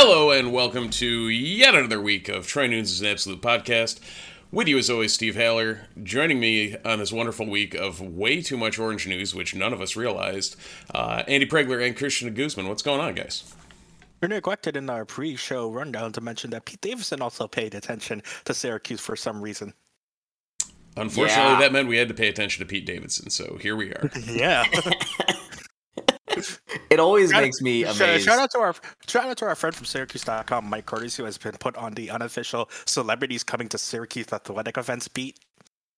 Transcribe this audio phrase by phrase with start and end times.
[0.00, 3.98] Hello and welcome to yet another week of Troy Nunes is an Absolute Podcast.
[4.52, 5.88] With you as always, Steve Haller.
[6.00, 9.80] Joining me on this wonderful week of way too much orange news, which none of
[9.80, 10.54] us realized,
[10.94, 12.68] uh, Andy Pregler and Christian Guzman.
[12.68, 13.52] What's going on, guys?
[14.22, 18.54] We neglected in our pre-show rundown to mention that Pete Davidson also paid attention to
[18.54, 19.74] Syracuse for some reason.
[20.96, 21.58] Unfortunately, Yeah.
[21.58, 24.08] that meant we had to pay attention to Pete Davidson, so here we are.
[24.28, 24.64] Yeah.
[26.98, 28.24] It always Shout- makes me Shout, amazed.
[28.24, 28.74] shout out to our
[29.06, 32.10] shout out to our friend from Syracuse.com, Mike Curtis, who has been put on the
[32.10, 35.38] unofficial celebrities coming to Syracuse athletic events beat.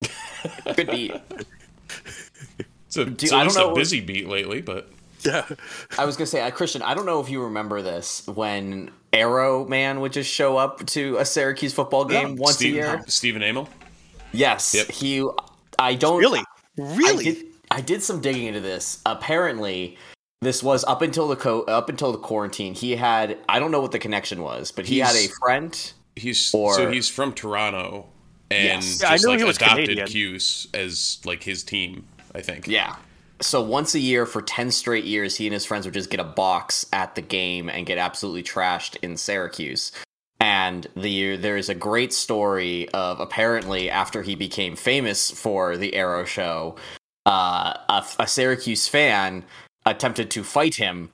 [0.77, 1.13] Good beat.
[2.87, 4.91] It's a, Dude, it's I don't a busy beat lately, but
[5.25, 5.47] Yeah.
[5.99, 6.83] I was gonna say, uh, Christian.
[6.83, 11.17] I don't know if you remember this when Arrow Man would just show up to
[11.19, 13.05] a Syracuse football game once Steve, a year.
[13.07, 13.69] Stephen Amell.
[14.33, 14.91] Yes, Yep.
[14.91, 15.27] he.
[15.79, 16.41] I don't Really?
[16.41, 16.45] I
[16.77, 17.25] Really?
[17.25, 19.01] did, I did some digging into this.
[19.07, 19.97] Apparently,
[20.41, 22.75] this was up until the co- up until the quarantine.
[22.75, 25.93] He had I don't know what the connection was, but he had a friend.
[26.17, 28.07] He's Or- so he's from Toronto,
[28.51, 28.85] and Yes.
[28.85, 30.07] just Yeah, I knew like he was adopted Canadian.
[30.09, 32.07] Cuse as like his team.
[32.35, 32.67] I think.
[32.69, 32.95] Yeah.
[33.43, 36.21] So once a year for 10 straight years, he and his friends would just get
[36.21, 39.93] a box at the game and get absolutely trashed in Syracuse.
[40.39, 45.95] And the there is a great story of apparently after he became famous for the
[45.95, 46.77] Arrow show,
[47.27, 49.45] uh, a, a Syracuse fan
[49.91, 51.11] attempted to fight him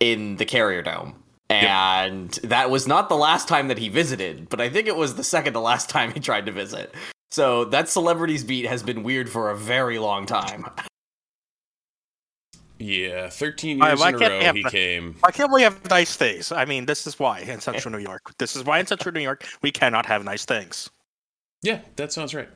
[0.00, 1.22] in the Carrier Dome.
[1.48, 5.14] And that was not the last time that he visited, but I think it was
[5.14, 6.94] the second to last time he tried to visit.
[7.30, 10.66] So that celebrities beat has been weird for a very long time.
[12.78, 15.16] Yeah, thirteen I- years I in a can't row have he the- came.
[15.24, 16.52] I can't really have nice things.
[16.52, 18.22] I mean, this is why in Central New York.
[18.38, 20.90] This is why in Central New York we cannot have nice things.
[21.62, 22.48] Yeah, that sounds right.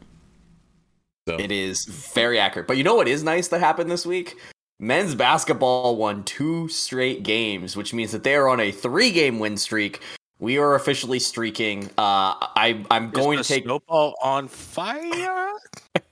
[1.28, 2.66] So It is very accurate.
[2.68, 4.36] But you know what is nice that happened this week?
[4.82, 9.38] Men's basketball won two straight games, which means that they are on a three game
[9.38, 10.00] win streak.
[10.38, 11.84] We are officially streaking.
[11.98, 13.64] Uh, I, I'm Is going the to take.
[13.64, 15.52] snowball on fire.
[15.94, 16.02] in,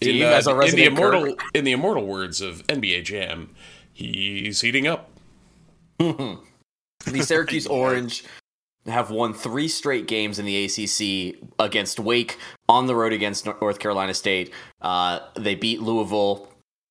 [0.00, 3.52] Steve, uh, as a in the resident immortal in the immortal words of NBA Jam,
[3.92, 5.10] he's heating up.
[5.98, 6.38] the
[7.20, 8.24] Syracuse Orange
[8.86, 12.38] have won three straight games in the ACC against Wake
[12.68, 14.52] on the road against North Carolina State.
[14.82, 16.48] Uh, they beat Louisville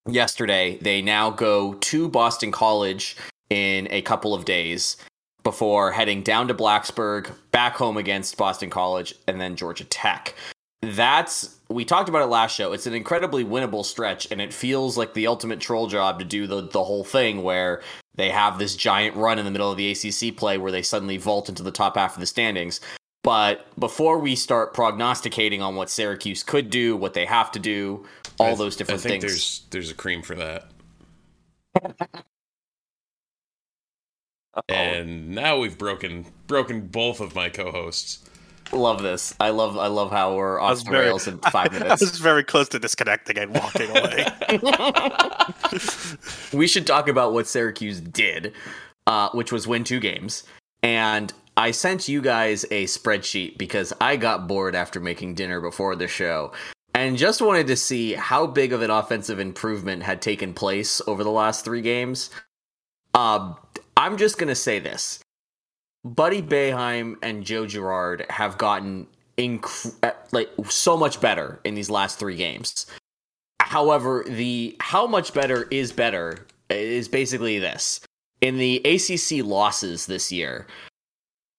[0.07, 0.77] yesterday.
[0.81, 3.15] They now go to Boston College
[3.49, 4.97] in a couple of days
[5.43, 10.33] before heading down to Blacksburg, back home against Boston College, and then Georgia Tech.
[10.81, 12.73] That's we talked about it last show.
[12.73, 16.47] It's an incredibly winnable stretch, and it feels like the ultimate troll job to do
[16.47, 17.81] the the whole thing where
[18.15, 21.17] they have this giant run in the middle of the ACC play where they suddenly
[21.17, 22.79] vault into the top half of the standings.
[23.23, 28.05] But before we start prognosticating on what Syracuse could do, what they have to do,
[28.43, 29.33] all I th- those different I think things.
[29.33, 30.67] there's there's a cream for that.
[34.69, 38.19] And now we've broken broken both of my co-hosts.
[38.71, 39.33] Love this.
[39.39, 42.01] I love I love how we're I off the very- rails in five I minutes.
[42.01, 44.25] was very close to disconnecting and walking away.
[46.53, 48.53] we should talk about what Syracuse did,
[49.07, 50.43] uh, which was win two games.
[50.83, 55.95] And I sent you guys a spreadsheet because I got bored after making dinner before
[55.95, 56.51] the show
[56.93, 61.23] and just wanted to see how big of an offensive improvement had taken place over
[61.23, 62.29] the last three games.
[63.13, 63.55] Um,
[63.97, 65.19] I'm just going to say this.
[66.03, 69.07] Buddy Boeheim and Joe Girard have gotten
[69.37, 69.95] inc-
[70.31, 72.85] like so much better in these last three games.
[73.61, 78.01] However, the how much better is better is basically this.
[78.41, 80.67] In the ACC losses this year,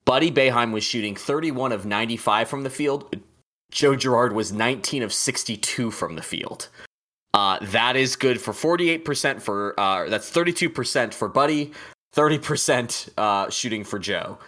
[0.05, 3.17] Buddy Boeheim was shooting 31 of 95 from the field.
[3.75, 6.69] Joe Girard was 19 of 62 from the field.
[7.35, 11.73] Uh, that is good for 48% for, uh, that's 32% for Buddy,
[12.15, 14.39] 30% uh, shooting for Joe.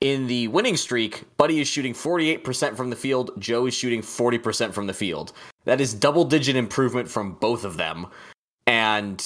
[0.00, 4.72] In the winning streak, Buddy is shooting 48% from the field, Joe is shooting 40%
[4.72, 5.32] from the field.
[5.64, 8.06] That is double digit improvement from both of them.
[8.68, 9.20] And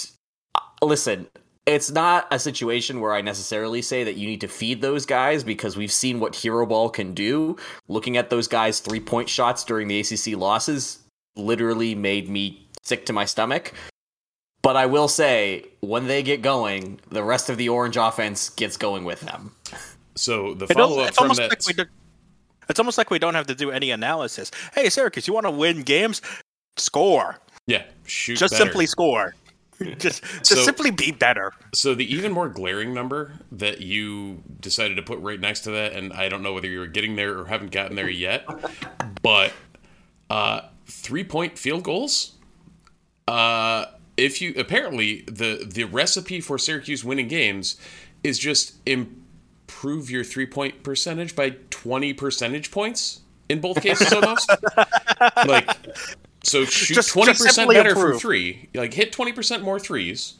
[0.54, 1.28] uh, listen,
[1.70, 5.44] it's not a situation where I necessarily say that you need to feed those guys
[5.44, 7.56] because we've seen what Hero Ball can do.
[7.88, 10.98] Looking at those guys' three point shots during the ACC losses
[11.36, 13.72] literally made me sick to my stomach.
[14.62, 18.76] But I will say, when they get going, the rest of the Orange offense gets
[18.76, 19.54] going with them.
[20.16, 21.66] So the follow up from that.
[21.66, 21.84] Like do,
[22.68, 24.50] it's almost like we don't have to do any analysis.
[24.74, 26.20] Hey, Syracuse, you want to win games?
[26.76, 27.38] Score.
[27.66, 28.36] Yeah, shoot.
[28.36, 28.64] Just better.
[28.64, 29.34] simply score.
[29.98, 31.52] just just So- simply be better.
[31.74, 35.92] So the even more glaring number that you decided to put right next to that,
[35.92, 38.44] and I don't know whether you were getting there or haven't gotten there yet,
[39.22, 39.52] but
[40.28, 42.32] uh, three point field goals.
[43.28, 43.86] Uh,
[44.16, 47.76] if you apparently the the recipe for Syracuse winning games
[48.22, 54.50] is just improve your three point percentage by twenty percentage points in both cases almost.
[55.46, 55.68] like
[56.42, 58.68] so shoot twenty percent better from three.
[58.74, 60.34] Like hit twenty percent more threes.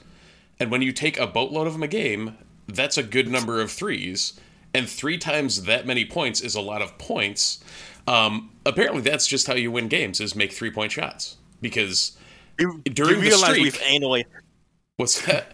[0.59, 2.37] And when you take a boatload of them a game,
[2.69, 4.39] that's a good number of threes.
[4.75, 7.65] And three times that many points is a lot of points.
[8.07, 11.37] Um, apparently, that's just how you win games: is make three point shots.
[11.61, 12.17] Because
[12.59, 14.25] You, During you the realize streak- we've annually
[14.97, 15.53] what's that?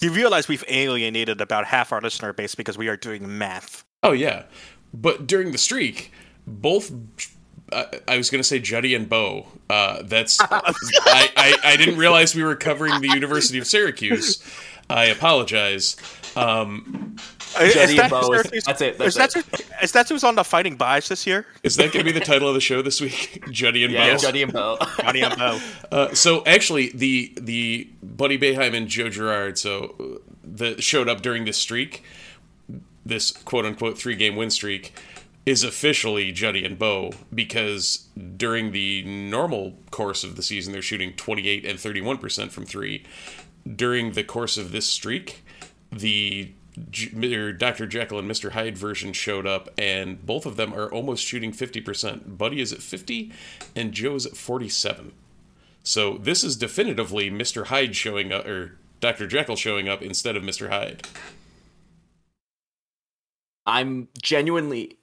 [0.00, 3.84] you realize we've alienated about half our listener base because we are doing math.
[4.02, 4.44] Oh yeah,
[4.92, 6.10] but during the streak,
[6.46, 6.90] both.
[7.72, 9.46] I I was going to say Juddy and Bo.
[9.70, 14.42] Uh, that's I, I, I didn't realize we were covering the University of Syracuse.
[14.90, 15.96] I apologize.
[16.36, 17.16] Um,
[17.58, 20.34] Juddy and Bo is- Syracuse- that's it, is that's that who- is that who's on
[20.34, 21.46] the Fighting Buys this year?
[21.62, 23.44] is that going to be the title of the show this week?
[23.50, 23.98] Juddy and Bo.
[24.04, 24.18] Yeah, Bo.
[24.18, 24.78] Juddy and Bo.
[25.00, 25.60] Johnny and Bo.
[25.92, 31.20] Uh, so actually, the the Buddy Boeheim and Joe Girard, so uh, the showed up
[31.20, 32.02] during this streak,
[33.04, 34.94] this quote unquote three game win streak,
[35.44, 41.14] is officially Juddy and Bo because during the normal course of the season they're shooting
[41.14, 43.04] twenty eight and thirty one percent from three.
[43.76, 45.44] During the course of this streak,
[45.90, 47.84] the Dr.
[47.84, 48.52] Er, Jekyll and Mr.
[48.52, 52.38] Hyde version showed up, and both of them are almost shooting 50%.
[52.38, 53.30] Buddy is at 50,
[53.76, 55.12] and Joe's at 47.
[55.82, 57.66] So this is definitively Mr.
[57.66, 59.26] Hyde showing up, er, or Dr.
[59.26, 60.70] Jekyll showing up instead of Mr.
[60.70, 61.06] Hyde.
[63.66, 64.96] I'm genuinely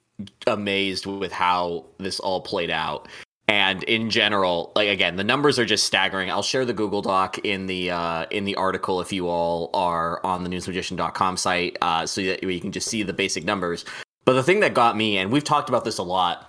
[0.46, 3.08] amazed with how this all played out.
[3.48, 6.30] And in general, like again, the numbers are just staggering.
[6.30, 10.24] I'll share the Google Doc in the uh, in the article if you all are
[10.24, 13.84] on the nunesmagician.com site, uh, so that you can just see the basic numbers.
[14.24, 16.48] But the thing that got me, and we've talked about this a lot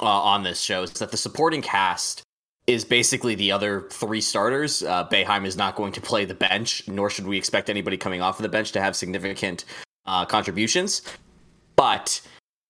[0.00, 2.22] uh, on this show, is that the supporting cast
[2.66, 4.82] is basically the other three starters.
[4.82, 8.20] Uh, Boeheim is not going to play the bench, nor should we expect anybody coming
[8.20, 9.64] off of the bench to have significant
[10.06, 11.02] uh, contributions.
[11.76, 12.20] But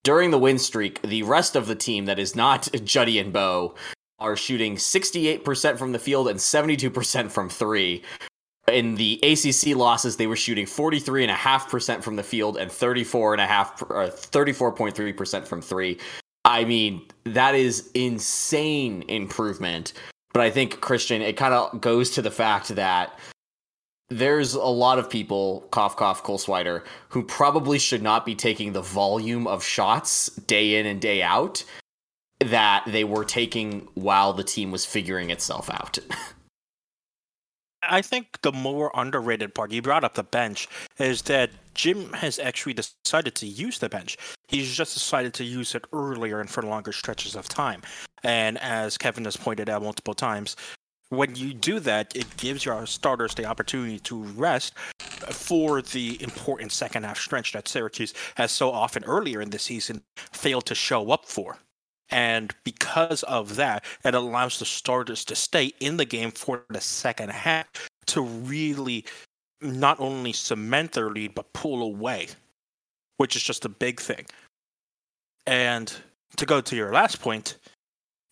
[0.03, 3.75] during the win streak, the rest of the team that is not Juddy and Bo
[4.19, 8.03] are shooting 68% from the field and 72% from three.
[8.69, 15.47] In the ACC losses, they were shooting 43.5% from the field and 34.5 or 34.3%
[15.47, 15.99] from three.
[16.45, 19.93] I mean, that is insane improvement.
[20.33, 23.19] But I think Christian, it kind of goes to the fact that
[24.17, 28.73] there's a lot of people, cough cough, Cole Swider, who probably should not be taking
[28.73, 31.63] the volume of shots day in and day out
[32.39, 35.97] that they were taking while the team was figuring itself out.
[37.89, 40.67] I think the more underrated part, you brought up the bench,
[40.99, 44.17] is that Jim has actually decided to use the bench.
[44.47, 47.81] He's just decided to use it earlier and for longer stretches of time.
[48.23, 50.55] And as Kevin has pointed out multiple times,
[51.17, 54.77] when you do that, it gives your starters the opportunity to rest
[55.29, 60.01] for the important second half stretch that Syracuse has so often earlier in the season
[60.15, 61.57] failed to show up for.
[62.09, 66.81] And because of that, it allows the starters to stay in the game for the
[66.81, 67.67] second half
[68.07, 69.05] to really
[69.61, 72.27] not only cement their lead, but pull away,
[73.17, 74.25] which is just a big thing.
[75.47, 75.93] And
[76.37, 77.57] to go to your last point,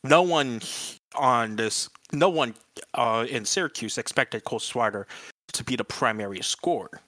[0.03, 0.61] no one
[1.15, 2.55] on this, no one
[2.93, 5.05] uh, in Syracuse expected Cole Swider
[5.53, 7.01] to be the primary scorer.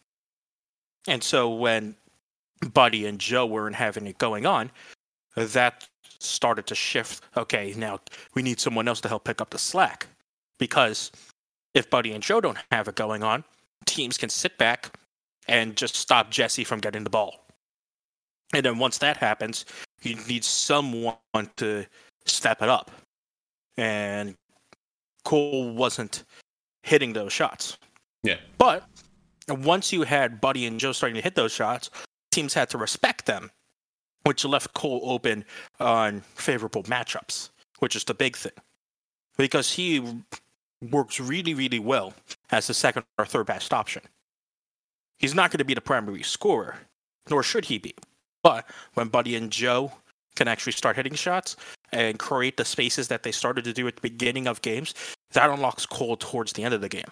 [1.07, 1.95] And so when
[2.73, 4.71] Buddy and Joe weren't having it going on,
[5.35, 5.87] that
[6.19, 7.23] started to shift.
[7.35, 7.99] Okay, now
[8.35, 10.07] we need someone else to help pick up the slack.
[10.59, 11.11] Because
[11.73, 13.43] if Buddy and Joe don't have it going on,
[13.85, 14.97] teams can sit back
[15.47, 17.45] and just stop Jesse from getting the ball.
[18.53, 19.65] And then once that happens,
[20.03, 21.17] you need someone
[21.57, 21.85] to
[22.25, 22.91] step it up.
[23.77, 24.35] And
[25.23, 26.23] Cole wasn't
[26.83, 27.77] hitting those shots.
[28.23, 28.37] Yeah.
[28.57, 28.85] But
[29.47, 31.89] once you had Buddy and Joe starting to hit those shots,
[32.31, 33.51] teams had to respect them,
[34.23, 35.45] which left Cole open
[35.79, 37.49] on favorable matchups,
[37.79, 38.53] which is the big thing.
[39.37, 40.03] Because he
[40.91, 42.13] works really, really well
[42.51, 44.03] as the second or third best option.
[45.17, 46.75] He's not going to be the primary scorer,
[47.29, 47.95] nor should he be.
[48.43, 49.91] But when Buddy and Joe
[50.35, 51.55] can actually start hitting shots
[51.93, 54.93] and create the spaces that they started to do at the beginning of games,
[55.31, 57.09] that unlocks Cole towards the end of the game.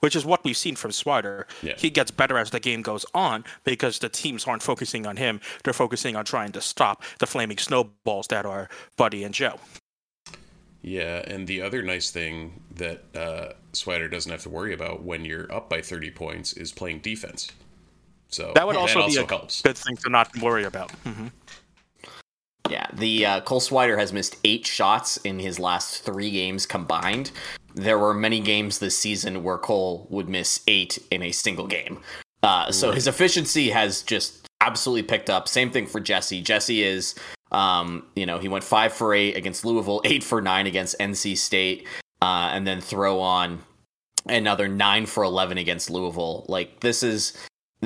[0.00, 1.44] Which is what we've seen from Swider.
[1.62, 1.74] Yeah.
[1.78, 5.40] He gets better as the game goes on because the teams aren't focusing on him.
[5.62, 9.58] They're focusing on trying to stop the flaming snowballs that are Buddy and Joe.
[10.82, 15.24] Yeah, and the other nice thing that uh, Swider doesn't have to worry about when
[15.24, 17.50] you're up by 30 points is playing defense.
[18.28, 19.62] So That would also, also be a helps.
[19.62, 20.90] good thing to not worry about.
[20.90, 21.28] hmm
[22.70, 27.30] Yeah, the uh, Cole Swider has missed eight shots in his last three games combined.
[27.74, 32.00] There were many games this season where Cole would miss eight in a single game.
[32.42, 35.48] Uh, so his efficiency has just absolutely picked up.
[35.48, 36.40] Same thing for Jesse.
[36.40, 37.14] Jesse is,
[37.52, 41.36] um, you know, he went five for eight against Louisville, eight for nine against NC
[41.36, 41.86] State,
[42.22, 43.62] uh, and then throw on
[44.26, 46.46] another nine for eleven against Louisville.
[46.48, 47.36] Like this is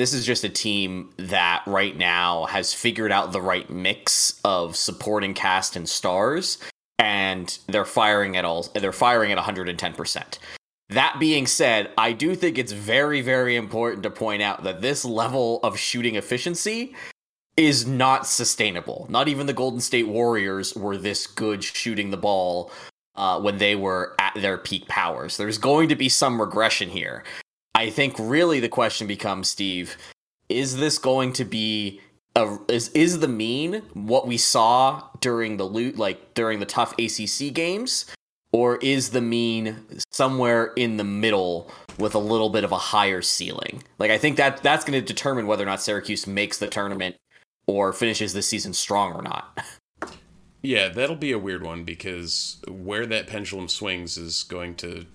[0.01, 4.77] this is just a team that right now has figured out the right mix of
[4.77, 6.59] supporting cast and stars
[6.99, 10.39] and they're firing at all they're firing at 110%.
[10.91, 15.05] That being said, I do think it's very very important to point out that this
[15.05, 16.95] level of shooting efficiency
[17.57, 19.07] is not sustainable.
[19.11, 22.71] Not even the Golden State Warriors were this good shooting the ball
[23.17, 25.37] uh, when they were at their peak powers.
[25.37, 27.25] There's going to be some regression here.
[27.79, 29.97] I think really the question becomes, Steve,
[30.49, 32.01] is this going to be
[32.35, 36.93] a, is is the mean what we saw during the loot like during the tough
[36.99, 38.07] ACC games,
[38.51, 39.77] or is the mean
[40.11, 41.71] somewhere in the middle
[42.01, 43.85] with a little bit of a higher ceiling?
[44.01, 47.15] Like I think that that's going to determine whether or not Syracuse makes the tournament
[47.69, 49.57] or finishes the season strong or not.
[50.61, 55.07] Yeah, that'll be a weird one because where that pendulum swings is going to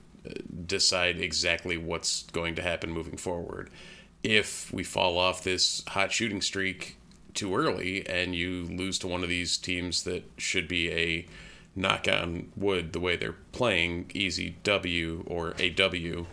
[0.66, 3.70] decide exactly what's going to happen moving forward.
[4.24, 6.98] If we fall off this hot shooting streak
[7.34, 11.26] too early and you lose to one of these teams that should be a
[11.76, 16.26] knock on wood the way they're playing, easy W or a W,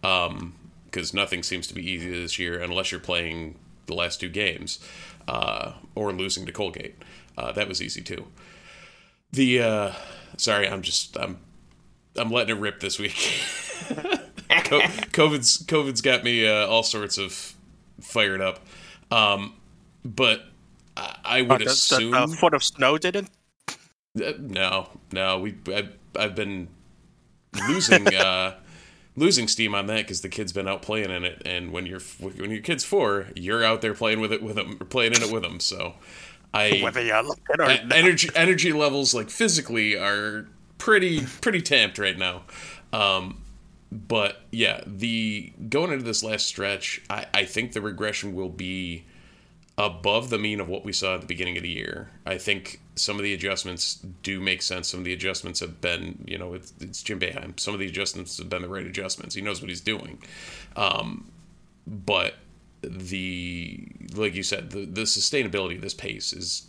[0.00, 4.78] because nothing seems to be easy this year unless you're playing the last two games
[5.28, 7.02] uh, or losing to Colgate.
[7.36, 8.26] Uh, that was easy too.
[9.32, 9.92] The uh,
[10.36, 11.38] sorry, I'm just I'm
[12.16, 13.12] I'm letting it rip this week.
[15.12, 17.54] COVID's COVID's got me uh, all sorts of
[18.00, 18.60] fired up,
[19.10, 19.54] um,
[20.04, 20.44] but
[20.96, 23.30] I, I would the, assume the, foot of snow didn't.
[23.68, 25.38] uh, no, no.
[25.40, 26.68] We I, I've been
[27.68, 28.54] losing uh,
[29.16, 32.00] losing steam on that because the kid's been out playing in it, and when you're
[32.18, 35.22] when your kid's four, you're out there playing with it with them, or playing in
[35.22, 35.60] it with them.
[35.60, 35.94] So
[36.52, 37.92] I Whether you look at or not.
[37.92, 40.46] energy energy levels like physically are
[40.78, 42.42] pretty pretty tamped right now.
[42.92, 43.42] Um,
[43.90, 49.04] but yeah, the going into this last stretch, I, I think the regression will be
[49.76, 52.10] above the mean of what we saw at the beginning of the year.
[52.24, 54.88] I think some of the adjustments do make sense.
[54.88, 57.58] Some of the adjustments have been, you know, it's, it's Jim Boeheim.
[57.58, 59.34] Some of the adjustments have been the right adjustments.
[59.34, 60.22] He knows what he's doing.
[60.76, 61.30] Um,
[61.86, 62.34] but
[62.82, 66.68] the like you said, the the sustainability of this pace is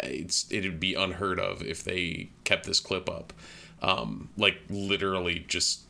[0.00, 3.32] it's it'd be unheard of if they kept this clip up.
[3.82, 5.80] Um, like literally just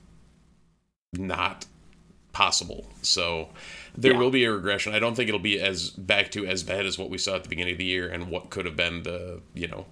[1.13, 1.67] not
[2.33, 2.87] possible.
[3.03, 3.49] So
[3.97, 4.19] there Yeah.
[4.19, 4.95] will be a regression.
[4.95, 7.43] I don't think it'll be as back to as bad as what we saw at
[7.43, 9.87] the beginning of the year and what could have been the you know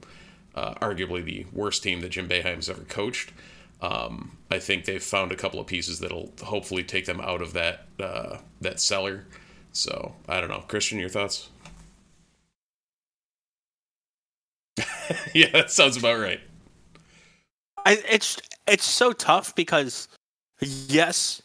[0.54, 3.32] uh, arguably the worst team that Jim Boeheim's ever coached.
[3.80, 7.52] Um, I think they've found a couple of pieces that'll hopefully take them out of
[7.52, 9.26] that uh, that cellar.
[9.72, 11.48] So I don't know, Christian, your thoughts?
[15.34, 16.40] yeah, that sounds about right.
[17.84, 20.08] I, it's it's so tough because
[20.60, 21.42] yes,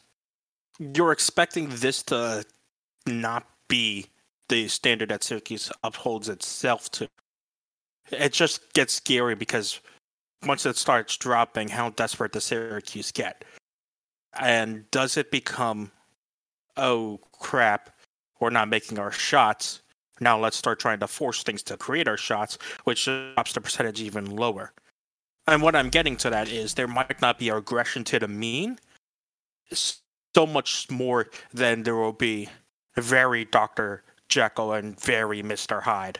[0.79, 2.43] you're expecting this to
[3.07, 4.07] not be
[4.49, 7.07] the standard that Syracuse upholds itself to.
[8.11, 9.79] It just gets scary because
[10.45, 13.45] once it starts dropping, how desperate does Syracuse get?
[14.39, 15.91] And does it become,
[16.75, 17.95] oh crap,
[18.39, 19.81] we're not making our shots.
[20.19, 24.01] Now let's start trying to force things to create our shots, which drops the percentage
[24.01, 24.73] even lower.
[25.47, 28.79] And what I'm getting to that is there might not be aggression to the mean
[29.71, 32.49] so much more than there will be
[32.95, 34.03] very Dr.
[34.29, 35.81] Jekyll and very Mr.
[35.81, 36.19] Hyde.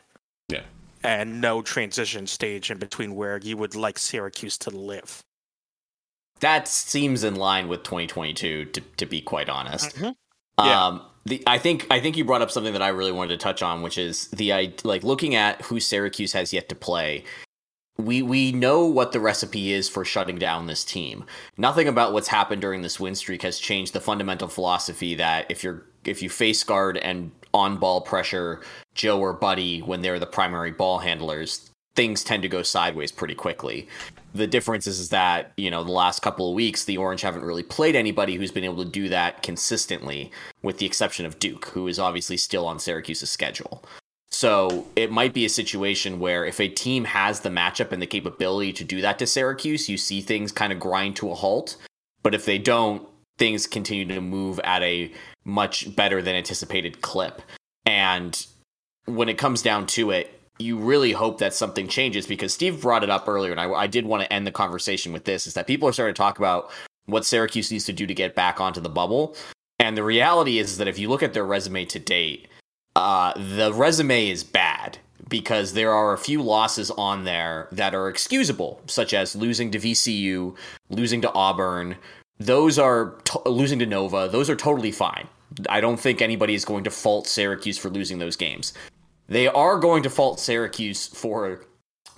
[0.49, 0.63] Yeah.
[1.03, 5.23] And no transition stage in between where you would like Syracuse to live.
[6.39, 9.95] That seems in line with 2022, to, to be quite honest.
[9.95, 10.15] Mhm.
[10.59, 10.85] Yeah.
[10.85, 13.43] Um, the I think I think you brought up something that I really wanted to
[13.43, 17.23] touch on, which is the like looking at who Syracuse has yet to play.
[17.97, 21.25] We we know what the recipe is for shutting down this team.
[21.57, 25.63] Nothing about what's happened during this win streak has changed the fundamental philosophy that if
[25.63, 28.61] you're if you face guard and on ball pressure
[28.95, 33.35] Joe or Buddy when they're the primary ball handlers, things tend to go sideways pretty
[33.35, 33.87] quickly.
[34.33, 37.43] The difference is, is that, you know, the last couple of weeks, the Orange haven't
[37.43, 40.31] really played anybody who's been able to do that consistently,
[40.63, 43.83] with the exception of Duke, who is obviously still on Syracuse's schedule.
[44.31, 48.07] So it might be a situation where if a team has the matchup and the
[48.07, 51.77] capability to do that to Syracuse, you see things kind of grind to a halt.
[52.23, 53.07] But if they don't,
[53.37, 55.11] things continue to move at a
[55.45, 57.43] much better than anticipated clip.
[57.85, 58.45] And
[59.05, 63.03] when it comes down to it, you really hope that something changes because Steve brought
[63.03, 65.53] it up earlier, and I, I did want to end the conversation with this: is
[65.53, 66.71] that people are starting to talk about
[67.05, 69.35] what Syracuse needs to do to get back onto the bubble,
[69.79, 72.47] and the reality is that if you look at their resume to date,
[72.95, 78.07] uh, the resume is bad because there are a few losses on there that are
[78.07, 80.55] excusable, such as losing to VCU,
[80.89, 81.95] losing to Auburn.
[82.39, 84.29] Those are losing to Nova.
[84.31, 85.27] Those are totally fine.
[85.69, 88.73] I don't think anybody is going to fault Syracuse for losing those games.
[89.33, 91.65] They are going to fault Syracuse for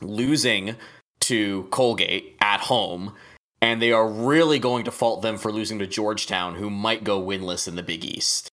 [0.02, 0.76] losing
[1.22, 3.14] to Colgate at home,
[3.62, 7.24] and they are really going to fault them for losing to Georgetown, who might go
[7.24, 8.50] winless in the Big East.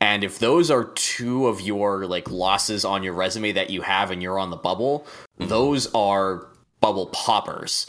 [0.00, 4.10] And if those are two of your like losses on your resume that you have
[4.10, 5.06] and you're on the bubble,
[5.38, 5.50] mm-hmm.
[5.50, 6.48] those are
[6.80, 7.86] bubble poppers.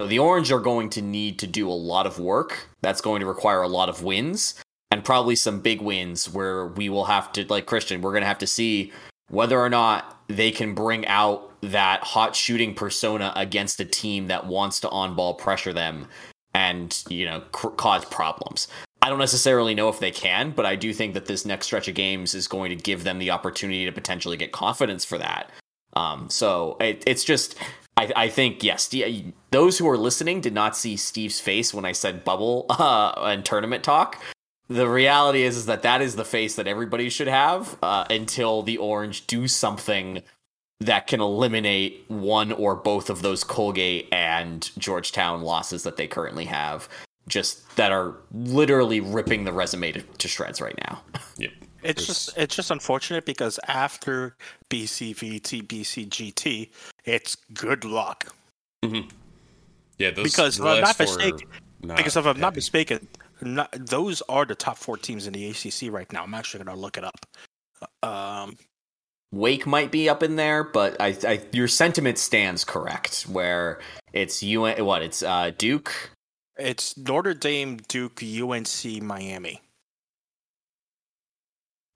[0.00, 2.66] So the Orange are going to need to do a lot of work.
[2.80, 6.88] That's going to require a lot of wins and probably some big wins where we
[6.88, 8.92] will have to like Christian, we're going to have to see
[9.28, 14.46] whether or not they can bring out that hot shooting persona against a team that
[14.46, 16.06] wants to on ball pressure them
[16.54, 18.68] and, you know, cause problems.
[19.00, 21.88] I don't necessarily know if they can, but I do think that this next stretch
[21.88, 25.50] of games is going to give them the opportunity to potentially get confidence for that.
[25.94, 27.56] Um, so it, it's just,
[27.96, 28.92] I, I think, yes,
[29.50, 33.44] those who are listening did not see Steve's face when I said bubble uh, and
[33.44, 34.20] tournament talk.
[34.68, 38.62] The reality is, is that that is the face that everybody should have uh, until
[38.62, 40.22] the Orange do something
[40.80, 46.44] that can eliminate one or both of those Colgate and Georgetown losses that they currently
[46.44, 46.88] have
[47.28, 51.00] just that are literally ripping the resume to, to shreds right now.
[51.38, 51.50] Yep.
[51.84, 54.34] It's There's- just it's just unfortunate because after
[54.70, 56.70] BCVT, BCGT,
[57.04, 58.26] it's good luck.
[58.84, 59.08] Mm-hmm.
[59.98, 61.48] Yeah, those Because if I'm not four mistaken-
[61.82, 62.56] not because if I'm not happy.
[62.56, 63.06] mistaken,
[63.40, 66.24] not, those are the top four teams in the ACC right now.
[66.24, 67.26] I'm actually going to look it up.
[68.02, 68.56] Um,
[69.30, 73.22] Wake might be up in there, but I, I your sentiment stands correct.
[73.24, 73.78] Where
[74.12, 76.10] it's UN, what it's uh, Duke,
[76.56, 79.60] it's Notre Dame, Duke, UNC, Miami.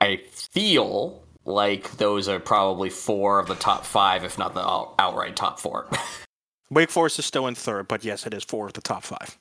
[0.00, 4.62] I feel like those are probably four of the top five, if not the
[4.98, 5.86] outright top four.
[6.70, 9.38] Wake Forest is still in third, but yes, it is four of the top five.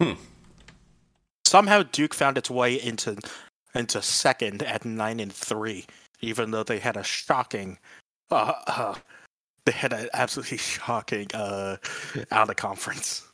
[0.00, 0.12] Hmm.
[1.48, 3.16] Somehow Duke found its way into
[3.74, 5.86] into second at nine and three,
[6.20, 7.78] even though they had a shocking,
[8.30, 8.94] uh, uh,
[9.64, 11.78] they had an absolutely shocking uh,
[12.30, 13.26] out of conference.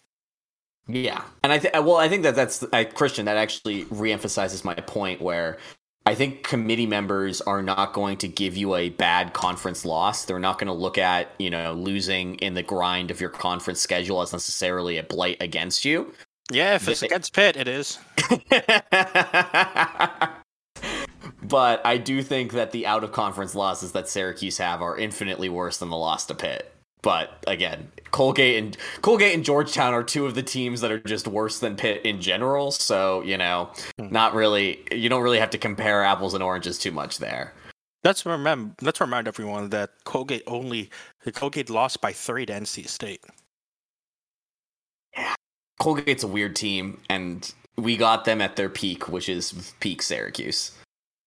[0.86, 3.24] Yeah, and I think well, I think that that's I, Christian.
[3.24, 5.58] That actually reemphasizes my point where
[6.06, 10.24] I think committee members are not going to give you a bad conference loss.
[10.24, 13.80] They're not going to look at you know losing in the grind of your conference
[13.80, 16.14] schedule as necessarily a blight against you.
[16.50, 17.98] Yeah, if it's They- against Pitt, it is.
[21.42, 25.48] but I do think that the out of conference losses that Syracuse have are infinitely
[25.48, 26.70] worse than the loss to Pitt.
[27.02, 31.28] But again, Colgate and Colgate and Georgetown are two of the teams that are just
[31.28, 32.70] worse than Pitt in general.
[32.70, 34.08] So you know, hmm.
[34.08, 34.82] not really.
[34.90, 37.52] You don't really have to compare apples and oranges too much there.
[38.04, 38.74] Let's remember.
[38.80, 40.88] Let's remind everyone that Colgate only
[41.34, 43.22] Colgate lost by three to NC State.
[45.80, 50.72] Colgate's a weird team, and we got them at their peak, which is peak Syracuse.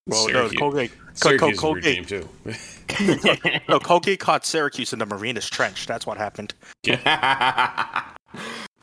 [0.07, 0.91] Well, Syracuse- no, Colgate.
[1.13, 3.59] Syracuse Col- is a weird team too.
[3.69, 5.85] no, Colgate caught Syracuse in the Marianas Trench.
[5.87, 6.53] That's what happened.
[6.83, 8.05] that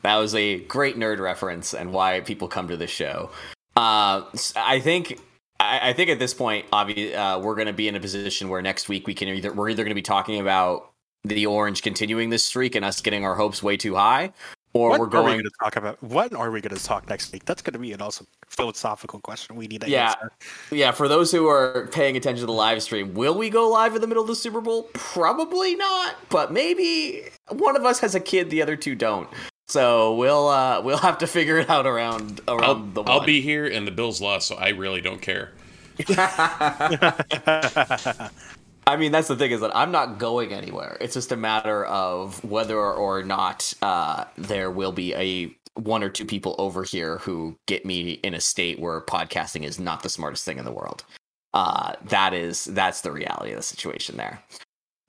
[0.03, 3.31] was a great nerd reference and why people come to this show.
[3.75, 5.19] Uh, s- I think,
[5.59, 7.99] I, I, I think at this point, obviously, uh, we're going to be in a
[7.99, 10.91] position where next week we can either we're either going to be talking about
[11.23, 14.31] the Orange continuing this streak and us getting our hopes way too high,
[14.75, 15.33] or what we're are we going.
[15.35, 16.03] going to talk about?
[16.03, 17.45] What are we going to talk next week?
[17.45, 20.09] That's going to be an awesome philosophical question we need to Yeah.
[20.09, 20.31] answer.
[20.69, 23.95] Yeah, for those who are paying attention to the live stream, will we go live
[23.95, 24.89] in the middle of the Super Bowl?
[24.93, 29.29] Probably not, but maybe one of us has a kid, the other two don't.
[29.67, 33.03] So we'll uh, we'll have to figure it out around around I'll, the.
[33.03, 35.51] I'll be here, and the Bills lost, so I really don't care.
[38.87, 40.97] I mean, that's the thing is that I'm not going anywhere.
[41.01, 46.09] It's just a matter of whether or not uh, there will be a one or
[46.09, 50.09] two people over here who get me in a state where podcasting is not the
[50.09, 51.03] smartest thing in the world.
[51.53, 54.41] Uh, that is that's the reality of the situation there.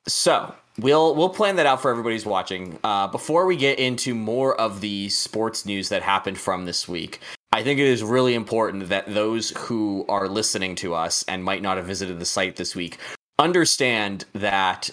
[0.08, 2.78] So we'll we'll plan that out for everybody who's watching.
[2.82, 7.20] Uh, before we get into more of the sports news that happened from this week,
[7.52, 11.62] I think it is really important that those who are listening to us and might
[11.62, 12.98] not have visited the site this week
[13.38, 14.90] understand that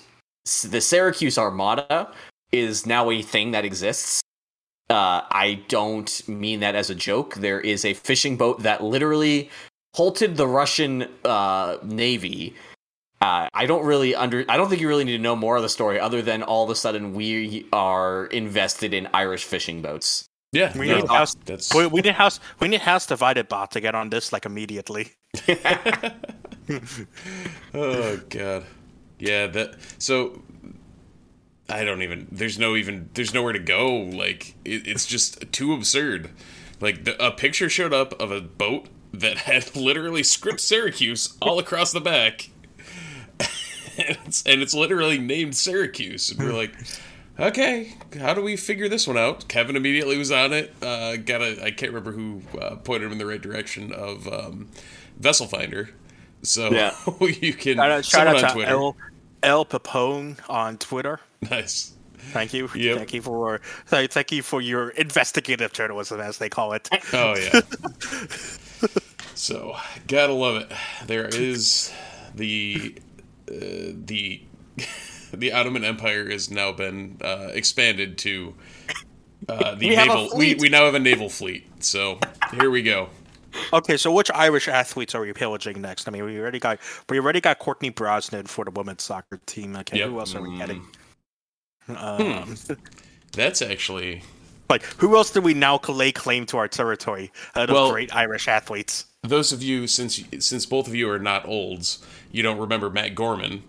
[0.64, 2.12] the Syracuse Armada
[2.52, 4.22] is now a thing that exists.
[4.90, 7.36] Uh, I don't mean that as a joke.
[7.36, 9.50] There is a fishing boat that literally
[9.96, 12.54] halted the Russian uh, navy.
[13.22, 14.44] Uh, I don't really under.
[14.50, 16.66] I don't think you really need to know more of the story, other than all
[16.66, 20.26] of a sudden we are invested in Irish fishing boats.
[20.52, 21.36] Yeah, We no, need house.
[21.46, 22.40] that's We, we need house.
[22.60, 25.12] We need house divided bot to get on this like immediately.
[27.74, 28.66] oh god,
[29.20, 29.48] yeah.
[29.48, 30.42] That so
[31.70, 32.28] I don't even.
[32.32, 33.10] There's no even.
[33.14, 33.96] There's nowhere to go.
[33.96, 36.30] Like it, it's just too absurd.
[36.80, 41.60] Like the, a picture showed up of a boat that had literally script Syracuse all
[41.60, 42.50] across the back,
[43.40, 46.32] and it's, and it's literally named Syracuse.
[46.32, 46.74] And we're like,
[47.40, 49.48] okay, how do we figure this one out?
[49.48, 50.74] Kevin immediately was on it.
[50.82, 51.64] Uh, got a.
[51.64, 54.70] I can't remember who uh, pointed him in the right direction of um,
[55.18, 55.92] Vessel Finder.
[56.44, 56.94] So Yeah.
[57.22, 58.72] you can Shout out, shout out on to Twitter.
[58.72, 58.98] El,
[59.42, 61.20] El Papone on Twitter.
[61.50, 61.94] Nice.
[62.32, 62.70] Thank you.
[62.74, 62.98] Yep.
[62.98, 66.88] Thank you for th- thank you for your investigative journalism, as they call it.
[67.12, 67.60] Oh yeah.
[69.36, 69.76] so
[70.08, 70.72] gotta love it.
[71.06, 71.92] There is
[72.34, 72.96] the
[73.50, 74.42] uh, the
[75.34, 78.56] the Ottoman Empire has now been uh, expanded to
[79.50, 80.24] uh, the We have a naval.
[80.24, 80.62] We, fleet.
[80.62, 81.68] we now have a naval fleet.
[81.84, 82.20] So
[82.54, 83.10] here we go.
[83.72, 86.08] Okay, so which Irish athletes are we pillaging next?
[86.08, 89.76] I mean, we already got we already got Courtney Brosnan for the women's soccer team.
[89.78, 90.10] Okay, Yep.
[90.10, 90.58] who else are we Mm.
[90.58, 90.88] getting?
[91.88, 91.96] Hmm.
[91.98, 92.56] Um,
[93.34, 94.22] That's actually
[94.70, 98.16] Like, who else do we now lay claim to our territory out of Well- great
[98.16, 99.06] Irish athletes?
[99.24, 102.00] those of you since since both of you are not olds,
[102.32, 103.64] you don't remember Matt Gorman.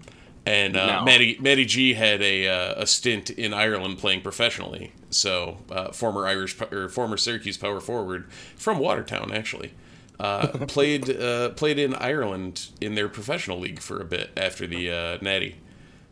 [0.47, 1.05] And uh, No.
[1.05, 4.93] Matty Matty G had a uh, a stint in Ireland playing professionally.
[5.11, 9.73] So uh, former Irish po- or former Syracuse power forward from Watertown actually
[10.21, 14.91] uh, played uh, played in Ireland in their professional league for a bit after the
[14.91, 15.57] uh, Natty.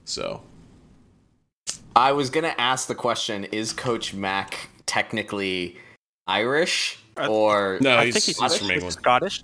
[0.07, 0.43] So
[1.95, 5.77] I was gonna ask the question: Is Coach Mack technically
[6.27, 8.71] Irish I- or no, I he's, think he's he's from Scottish?
[8.71, 8.93] England.
[8.95, 9.43] Scottish.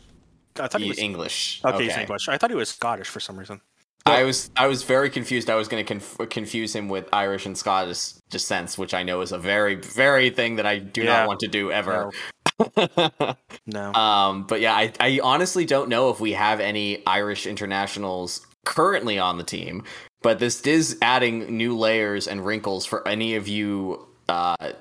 [0.61, 1.61] I thought he he- was English?
[1.65, 2.29] okay, He's English.
[2.29, 3.61] I thought he was Scottish for some reason.
[4.11, 5.49] I was I was very confused.
[5.51, 9.21] I was going to conf- confuse him with Irish and Scottish descents, which I know
[9.21, 11.19] is a very very thing that I do Yeah.
[11.21, 12.11] not want to do ever.
[13.67, 13.93] No.
[13.93, 19.19] um, but yeah, I I honestly don't know if we have any Irish internationals currently
[19.19, 19.85] on the team.
[20.23, 24.73] But this is adding new layers and wrinkles for any of you uh,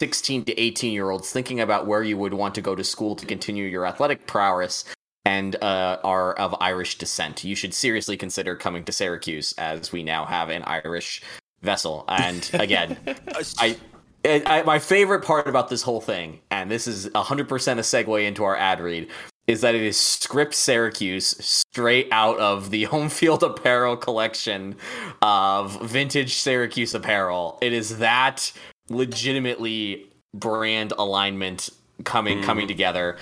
[0.00, 3.14] 16 to 18 year olds thinking about where you would want to go to school
[3.16, 4.84] to continue your athletic prowess
[5.26, 7.42] and uh, are of Irish descent.
[7.42, 11.20] You should seriously consider coming to Syracuse as we now have an Irish
[11.62, 12.04] vessel.
[12.06, 12.96] And again,
[13.58, 13.76] I,
[14.24, 18.24] I, I my favorite part about this whole thing, and this is 100% a segue
[18.24, 19.08] into our ad read,
[19.48, 24.76] is that it is script Syracuse straight out of the home field apparel collection
[25.22, 27.58] of vintage Syracuse apparel.
[27.60, 28.52] It is that
[28.88, 31.68] legitimately brand alignment
[32.04, 33.16] coming coming together.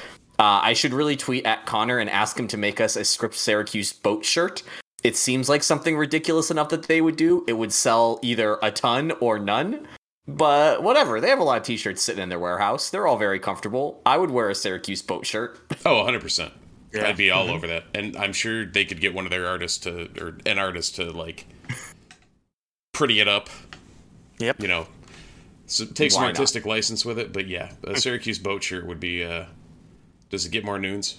[0.45, 3.35] Uh, I should really tweet at Connor and ask him to make us a script
[3.35, 4.63] Syracuse boat shirt.
[5.03, 7.47] It seems like something ridiculous enough that they would do.
[7.49, 9.89] It would sell either a ton or none.
[10.29, 12.91] But whatever, they have a lot of t-shirts sitting in their warehouse.
[12.91, 14.03] They're all very comfortable.
[14.05, 15.59] I would wear a Syracuse boat shirt.
[15.87, 16.53] Oh, 100 percent.
[16.93, 17.09] Yeah.
[17.09, 19.79] I'd be all over that, and I'm sure they could get one of their artists
[19.79, 21.47] to or an artist to like
[22.93, 23.49] pretty it up.
[24.41, 24.61] Yep.
[24.61, 24.89] You know,
[25.65, 26.37] so take some Why not?
[26.37, 27.33] artistic license with it.
[27.33, 29.25] But yeah, a Syracuse boat shirt would be.
[29.25, 29.47] uh
[30.31, 31.19] Does it get more noons?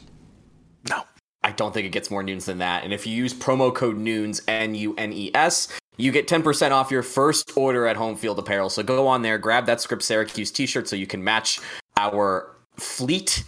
[0.89, 1.03] No.
[1.43, 2.83] I don't think it gets more noons than that.
[2.83, 6.71] And if you use promo code NOONS, N U N E S, you get 10%
[6.71, 8.69] off your first order at Home Field Apparel.
[8.69, 11.59] So go on there, grab that Script Syracuse t shirt so you can match
[11.97, 13.43] our fleet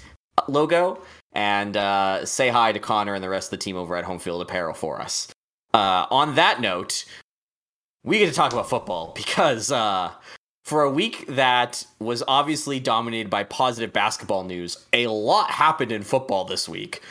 [0.47, 1.01] logo
[1.33, 4.19] and uh, say hi to Connor and the rest of the team over at Home
[4.19, 5.27] Field Apparel for us.
[5.73, 7.05] Uh, on that note,
[8.03, 10.11] we get to talk about football because uh,
[10.67, 16.03] for a week that was obviously dominated by positive basketball news, a lot happened in
[16.03, 17.01] football this week.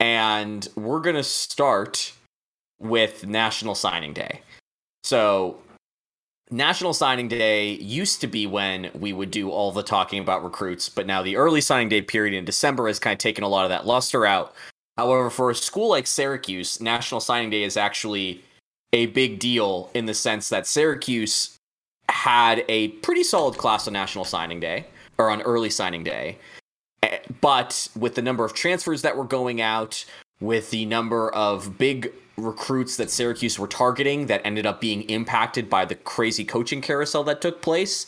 [0.00, 2.12] And we're going to start
[2.80, 4.40] with National Signing Day.
[5.04, 5.58] So,
[6.50, 10.88] National Signing Day used to be when we would do all the talking about recruits,
[10.88, 13.64] but now the early signing day period in December has kind of taken a lot
[13.64, 14.52] of that luster out.
[14.98, 18.42] However, for a school like Syracuse, National Signing Day is actually
[18.92, 21.53] a big deal in the sense that Syracuse
[22.08, 24.86] had a pretty solid class on National Signing Day
[25.18, 26.38] or on early signing day.
[27.02, 30.04] Eh, but with the number of transfers that were going out,
[30.40, 35.70] with the number of big recruits that Syracuse were targeting that ended up being impacted
[35.70, 38.06] by the crazy coaching carousel that took place,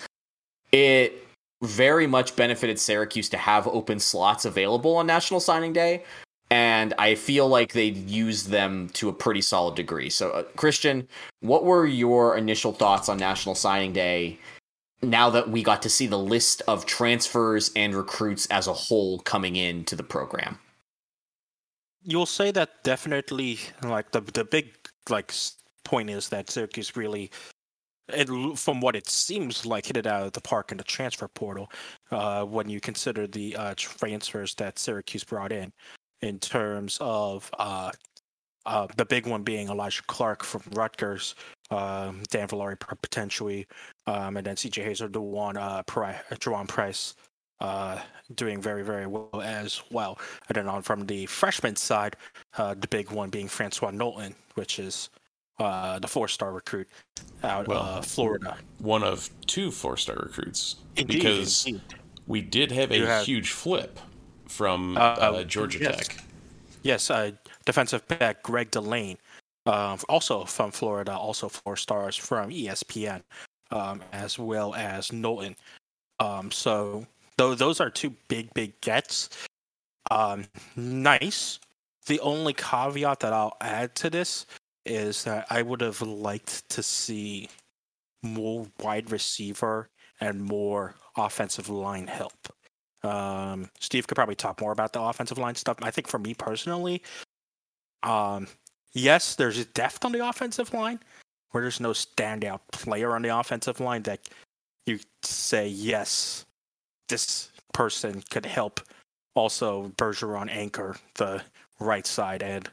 [0.73, 1.27] it
[1.63, 6.05] very much benefited Syracuse to have open slots available on National Signing Day.
[6.51, 10.11] And I feel like they used them to a pretty solid degree.
[10.11, 11.09] So, uh, Christian,
[11.41, 14.39] what were your initial thoughts on National Signing Day
[15.03, 19.19] now that we got to see the list of transfers and recruits as a whole
[19.21, 20.59] coming into the program?
[22.07, 24.73] you'll say that definitely like the the big
[25.11, 25.35] like
[25.85, 27.31] point is that Syracuse really
[28.09, 31.27] it, from what it seems like hit it out of the park in the transfer
[31.27, 31.69] portal
[32.13, 35.73] uh, when you consider the uh, transfers that Syracuse brought in
[36.27, 37.91] in terms of uh,
[38.67, 41.35] uh the big one being Elijah Clark from Rutgers,
[41.71, 43.67] um, Dan Villari potentially,
[44.07, 47.15] um, and then CJ Hazer, the one uh, Pri- Juwan Price
[47.61, 47.99] uh,
[48.35, 50.19] doing very, very well as well.
[50.49, 52.17] And then on from the freshman side,
[52.59, 55.11] uh, the big one being Francois Nolton, which is
[55.59, 56.89] uh, the four-star recruit
[57.43, 58.57] out well, of Florida.
[58.79, 61.83] One of two four-star recruits, indeed, because indeed.
[62.27, 63.99] we did have a have, huge flip
[64.47, 66.09] from uh, uh, Georgia yes.
[66.09, 66.25] Tech.
[66.83, 67.33] Yes, uh,
[67.65, 69.19] defensive back Greg Delaine,
[69.67, 73.23] also from Florida, also four stars from ESPN,
[73.71, 75.57] um, as well as Nolton.
[76.21, 77.07] Um, so
[77.37, 79.29] Though those are two big, big gets.
[80.11, 81.59] Um, nice.
[82.07, 84.47] The only caveat that I'll add to this
[84.87, 87.49] is that I would have liked to see
[88.23, 89.89] more wide receiver
[90.21, 92.33] and more offensive line help.
[93.03, 95.77] Um, Steve could probably talk more about the offensive line stuff.
[95.83, 97.03] I think for me personally,
[98.03, 98.47] um,
[98.93, 101.01] yes, there's a depth on the offensive line,
[101.51, 104.29] where there's no standout player on the offensive line that
[104.87, 106.47] you say yes,
[107.09, 108.81] this person could help
[109.35, 111.43] also Bergeron anchor the
[111.79, 112.69] right side and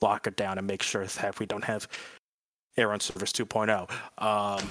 [0.00, 1.88] lock it down and make sure that we don't have
[2.76, 3.90] Airon Servais 2.0.
[4.22, 4.68] Um,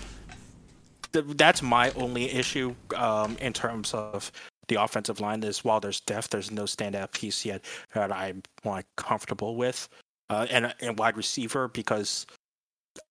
[1.12, 4.32] th- that's my only issue um, in terms of
[4.68, 8.86] the offensive line is while there's depth, there's no standout piece yet that I'm like
[8.96, 9.90] comfortable with.
[10.30, 12.26] Uh, and, and wide receiver because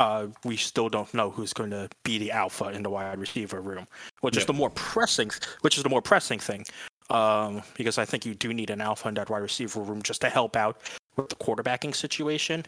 [0.01, 3.61] uh, we still don't know who's going to be the alpha in the wide receiver
[3.61, 3.87] room,
[4.21, 6.65] which is the more pressing, which is the more pressing thing,
[7.11, 10.21] um, because I think you do need an alpha in that wide receiver room just
[10.23, 10.81] to help out
[11.17, 12.65] with the quarterbacking situation.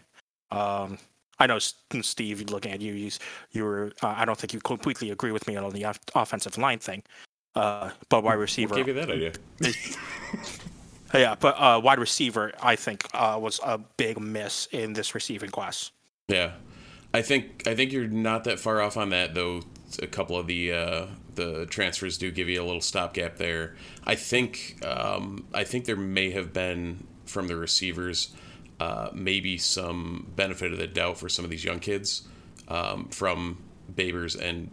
[0.50, 0.98] Um,
[1.38, 3.10] I know Steve, looking at you, you,
[3.52, 3.92] you were.
[4.02, 7.02] Uh, I don't think you completely agree with me on the off- offensive line thing,
[7.54, 8.74] uh, but wide receiver.
[8.74, 9.32] What gave you that idea?
[11.14, 15.50] yeah, but uh, wide receiver, I think, uh, was a big miss in this receiving
[15.50, 15.90] class.
[16.28, 16.52] Yeah,
[17.12, 19.62] I think I think you're not that far off on that though.
[20.02, 23.76] A couple of the uh, the transfers do give you a little stopgap there.
[24.04, 28.34] I think um, I think there may have been from the receivers
[28.80, 32.26] uh, maybe some benefit of the doubt for some of these young kids
[32.68, 33.58] um, from
[33.94, 34.70] Babers and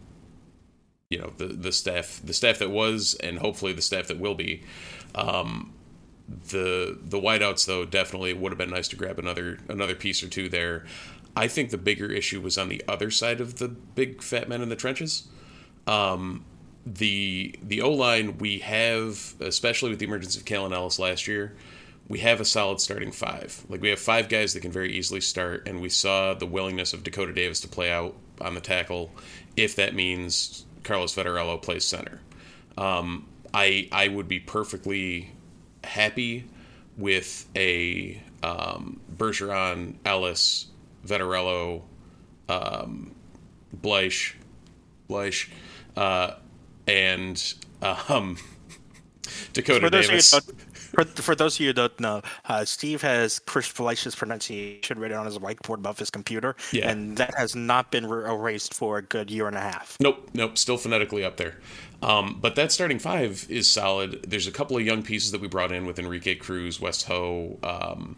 [1.12, 4.34] you know the the staff the staff that was and hopefully the staff that will
[4.34, 4.63] be.
[5.13, 5.74] Um,
[6.28, 10.30] the the wideouts though definitely would have been nice to grab another another piece or
[10.30, 10.86] two there.
[11.36, 14.62] I think the bigger issue was on the other side of the big fat men
[14.62, 15.28] in the trenches.
[15.86, 16.45] Um,
[16.86, 21.56] the the O line we have, especially with the emergence of Kalen Ellis last year,
[22.08, 23.65] we have a solid starting five.
[23.67, 26.93] Like we have five guys that can very easily start, and we saw the willingness
[26.93, 29.12] of Dakota Davis to play out on the tackle,
[29.58, 32.19] if that means Carlos Vettorello plays center.
[32.77, 35.31] Um, I I would be perfectly
[35.83, 36.45] happy
[36.97, 40.67] with a um, Bergeron Ellis
[41.05, 41.81] Vettorello,
[42.49, 43.13] um,
[43.75, 44.35] Bleich,
[45.09, 45.49] Bleich,
[45.95, 46.35] uh,
[46.87, 48.37] and um,
[49.53, 50.33] Dakota Davis.
[50.93, 55.17] For, for those of you who don't know, uh, Steve has Chris Bleich's pronunciation written
[55.17, 56.89] on his whiteboard above his computer, Yeah.
[56.89, 59.97] and that has not been re- erased for a good year and a half.
[59.99, 61.60] Nope, nope, still phonetically up there.
[62.01, 64.25] Um, but that starting five is solid.
[64.27, 67.58] There's a couple of young pieces that we brought in with Enrique Cruz, West Ho.
[67.63, 68.17] Um,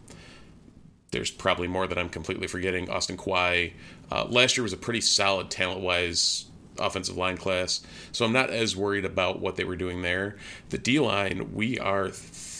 [1.10, 2.90] there's probably more that I'm completely forgetting.
[2.90, 3.72] Austin Kwai.
[4.10, 6.46] Uh, last year was a pretty solid talent wise
[6.78, 7.82] offensive line class.
[8.10, 10.36] So I'm not as worried about what they were doing there.
[10.70, 12.08] The D line, we are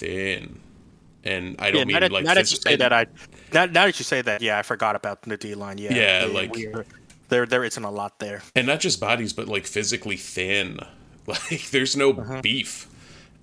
[0.04, 0.60] thin.
[1.24, 3.06] And I don't Yeah, mean like you phys- say that, I
[3.52, 5.78] now, now that you say that, yeah, I forgot about the D line.
[5.78, 6.54] Yeah, Yeah, like-
[7.30, 8.42] there there isn't a lot there.
[8.54, 10.78] and not just bodies but like physically thin
[11.26, 12.12] like there's no
[12.42, 12.86] beef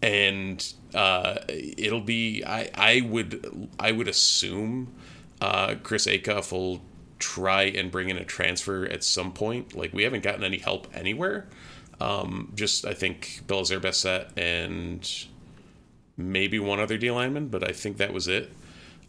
[0.04, 4.94] and uh it'll be i i would i would assume
[5.42, 6.82] uh chris Achuff will
[7.18, 10.88] try and bring in a transfer at some point like we haven't gotten any help
[10.94, 11.48] anywhere
[12.00, 15.26] um just i think Belizaire Bassette and
[16.22, 18.52] maybe one other d lineman but i think that was it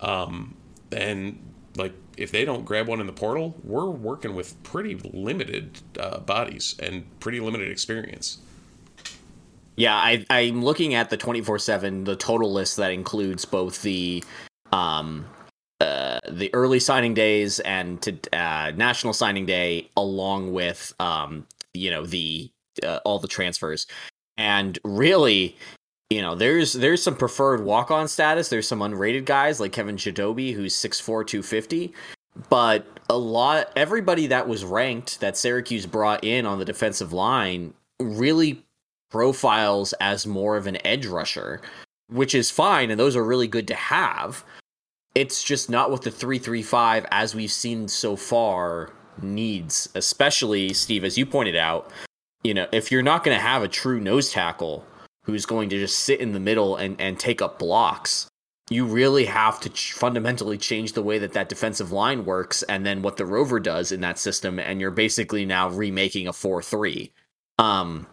[0.01, 0.55] um
[0.93, 1.39] and
[1.77, 6.19] like if they don't grab one in the portal, we're working with pretty limited uh,
[6.19, 8.39] bodies and pretty limited experience.
[9.77, 14.23] Yeah, I, I'm looking at the 24 7, the total list that includes both the
[14.71, 15.25] um,
[15.81, 21.91] uh, the early signing days and to uh, national signing day, along with um, you
[21.91, 22.51] know the
[22.83, 23.87] uh, all the transfers.
[24.37, 25.57] And really,
[26.13, 28.49] you know, there's there's some preferred walk on status.
[28.49, 31.95] There's some unrated guys like Kevin Jobity, who's 6'4", 250.
[32.51, 37.73] But a lot, everybody that was ranked that Syracuse brought in on the defensive line
[37.99, 38.63] really
[39.11, 41.63] profiles as more of an edge rusher,
[42.09, 44.45] which is fine, and those are really good to have.
[45.15, 51.17] It's just not what the 335, as we've seen so far, needs, especially, Steve, as
[51.19, 51.91] you pointed out.
[52.45, 54.87] You know, if you're not going to have a true nose tackle
[55.25, 58.29] who's going to just sit in the middle and, and take up blocks,
[58.71, 62.87] you really have to ch- fundamentally change the way that that defensive line works and
[62.87, 67.11] then what the rover does in that system and you're basically now remaking a 4-3
[67.59, 68.07] um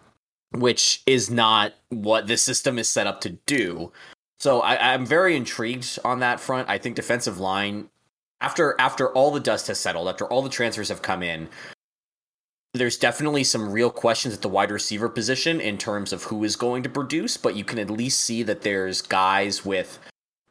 [0.51, 3.91] which is not what this system is set up to do.
[4.39, 6.69] So I, i'm very intrigued on that front.
[6.69, 7.89] I think defensive line
[8.41, 11.49] after after all the dust has settled after all the transfers have come in
[12.73, 16.55] there's definitely some real questions at the wide receiver position in terms of who is
[16.55, 19.99] going to produce but you can at least see that there's guys with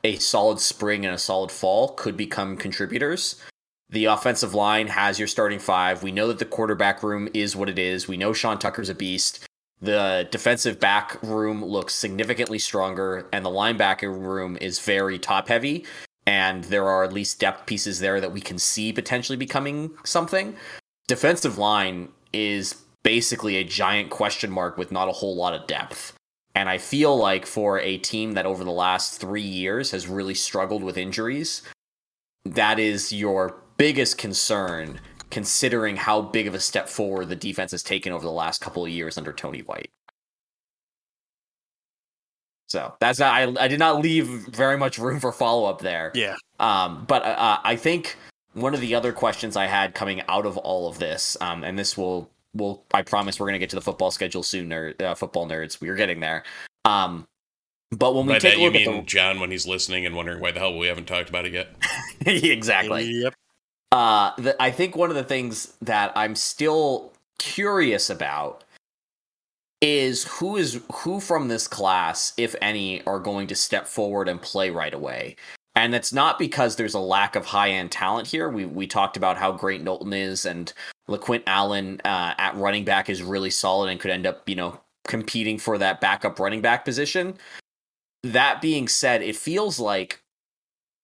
[0.05, 3.43] a solid spring and a solid fall could become contributors.
[3.91, 6.03] The offensive line has your starting five.
[6.03, 8.07] We know that the quarterback room is what it is.
[8.07, 9.45] We know Sean Tucker's a beast.
[9.81, 15.85] The defensive back room looks significantly stronger, and the linebacker room is very top heavy.
[16.27, 20.57] And there are at least depth pieces there that we can see potentially becoming something.
[21.09, 26.13] Defensive line is basically a giant question mark with not a whole lot of depth.
[26.55, 30.35] And I feel like for a team that over the last three years has really
[30.35, 31.63] struggled with injuries,
[32.45, 37.83] that is your biggest concern, considering how big of a step forward the defense has
[37.83, 39.91] taken over the last couple of years under Tony White.
[42.67, 46.13] So that's not, I, I did not leave very much room for follow up there.
[46.15, 46.37] Yeah.
[46.61, 48.17] Um, but uh, I think
[48.55, 51.79] one of the other questions I had coming out of all of this, um, and
[51.79, 55.15] this will will I promise we're gonna get to the football schedule soon, nerd, uh,
[55.15, 55.81] football nerds.
[55.81, 56.45] We're getting there.
[56.85, 57.27] Um,
[57.91, 60.05] but when we By take that a you look at mean John when he's listening
[60.05, 61.75] and wondering why the hell we haven't talked about it yet.
[62.27, 63.35] exactly, Yep.
[63.93, 68.65] uh, the, I think one of the things that I'm still curious about
[69.81, 74.43] is who is who from this class, if any, are going to step forward and
[74.43, 75.37] play right away.
[75.79, 78.49] And it's not because there's a lack of high end talent here.
[78.49, 80.73] We we talked about how great Nolton is, and
[81.09, 84.81] LeQuint Allen uh, at running back is really solid and could end up, you know,
[85.07, 87.37] competing for that backup running back position.
[88.25, 90.21] That being said, it feels like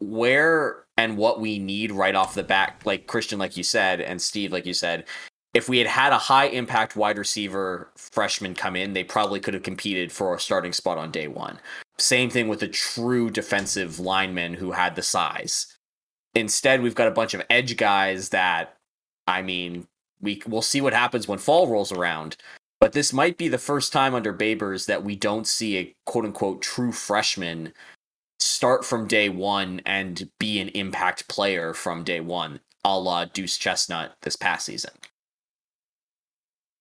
[0.00, 4.20] where and what we need right off the bat, like Christian, like you said, and
[4.20, 5.04] Steve, like you said,
[5.54, 9.54] if we had had a high impact wide receiver freshman come in, they probably could
[9.54, 11.60] have competed for a starting spot on day one.
[11.96, 15.78] Same thing with a true defensive lineman who had the size.
[16.34, 18.76] Instead, we've got a bunch of edge guys that,
[19.28, 19.86] I mean,
[20.20, 22.36] we we'll see what happens when fall rolls around.
[22.80, 26.24] But this might be the first time under Babers that we don't see a quote
[26.24, 27.72] unquote true freshman
[28.40, 33.56] start from day one and be an impact player from day one, a la Deuce
[33.56, 34.90] Chestnut this past season.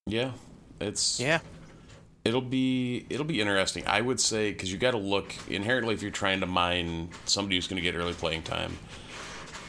[0.06, 0.32] Yeah,
[0.80, 1.40] it's Yeah.
[2.26, 3.84] It'll be it'll be interesting.
[3.86, 7.56] I would say because you got to look inherently if you're trying to mine somebody
[7.56, 8.78] who's going to get early playing time.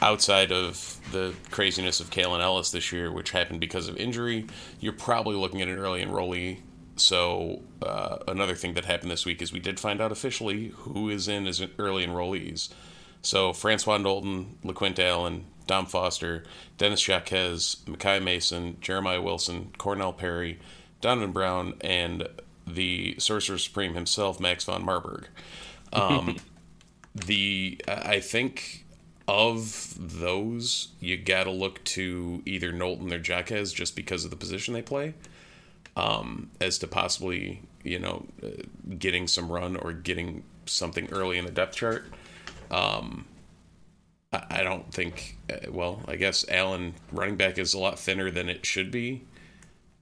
[0.01, 4.45] Outside of the craziness of Kalen Ellis this year, which happened because of injury,
[4.79, 6.59] you're probably looking at an early enrollee
[6.97, 11.09] so uh, another thing that happened this week is we did find out officially who
[11.09, 12.69] is in as early enrollees.
[13.21, 16.43] So Francois Nolton, LeQuint Allen, Dom Foster,
[16.77, 20.59] Dennis Jacques, Makai Mason, Jeremiah Wilson, Cornell Perry,
[21.01, 22.27] Donovan Brown, and
[22.67, 25.27] the Sorcerer Supreme himself, Max von Marburg.
[25.93, 26.37] Um,
[27.15, 28.85] the I think
[29.27, 34.37] of those, you got to look to either Nolton or Jacques just because of the
[34.37, 35.13] position they play,
[35.95, 38.49] um, as to possibly you know uh,
[38.97, 42.05] getting some run or getting something early in the depth chart.
[42.71, 43.25] Um,
[44.49, 45.37] I, I don't think.
[45.51, 49.23] Uh, well, I guess Allen running back is a lot thinner than it should be,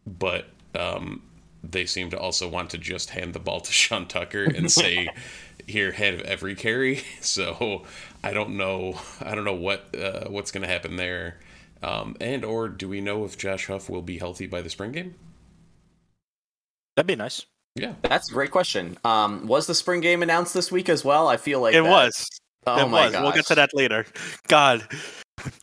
[0.05, 1.21] but um,
[1.63, 5.09] they seem to also want to just hand the ball to Sean Tucker and say,
[5.67, 7.83] "Here, head of every carry." So
[8.23, 8.99] I don't know.
[9.21, 11.39] I don't know what uh, what's going to happen there.
[11.81, 14.93] Um, and or do we know if Josh Huff will be healthy by the spring
[14.93, 15.15] game?
[16.95, 17.45] That'd be nice.
[17.75, 18.97] Yeah, That's a great question.
[19.03, 21.27] Um, was the spring game announced this week as well?
[21.27, 22.27] I feel like It that- was.
[22.67, 23.13] Oh it my was.
[23.13, 24.05] We'll get to that later.
[24.47, 24.87] God,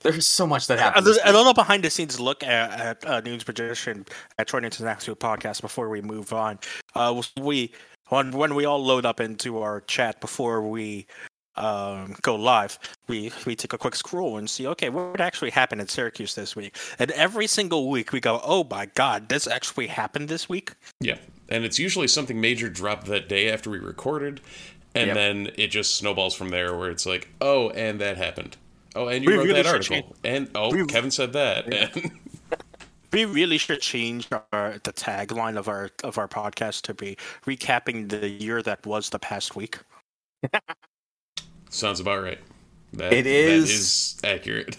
[0.03, 1.07] There's so much that a, happened.
[1.07, 1.37] little- this a week.
[1.37, 4.05] little behind the scenes look at, at uh, news projection
[4.39, 6.59] at Troy International podcast before we move on.
[6.95, 7.73] Uh, we
[8.09, 11.07] when when we all load up into our chat before we
[11.57, 12.79] um, go live,
[13.09, 16.57] we we take a quick scroll and see okay what actually happened in Syracuse this
[16.57, 16.77] week.
[16.99, 20.73] And every single week we go, oh my god, this actually happened this week.
[21.01, 24.41] yeah, and it's usually something major dropped that day after we recorded,
[24.95, 25.15] and Yep.
[25.15, 26.77] then it just snowballs from there.
[26.77, 28.57] Where it's like, oh, and that happened.
[28.97, 31.73] Oh, and you We wrote really that should article, and oh, we- Kevin said that,
[31.73, 32.11] and
[33.13, 38.09] We really should change our, the tagline of our of our podcast to be recapping
[38.09, 39.79] the year that was the past week.
[41.71, 42.39] sounds about right.
[42.93, 44.77] That, It is- that is accurate.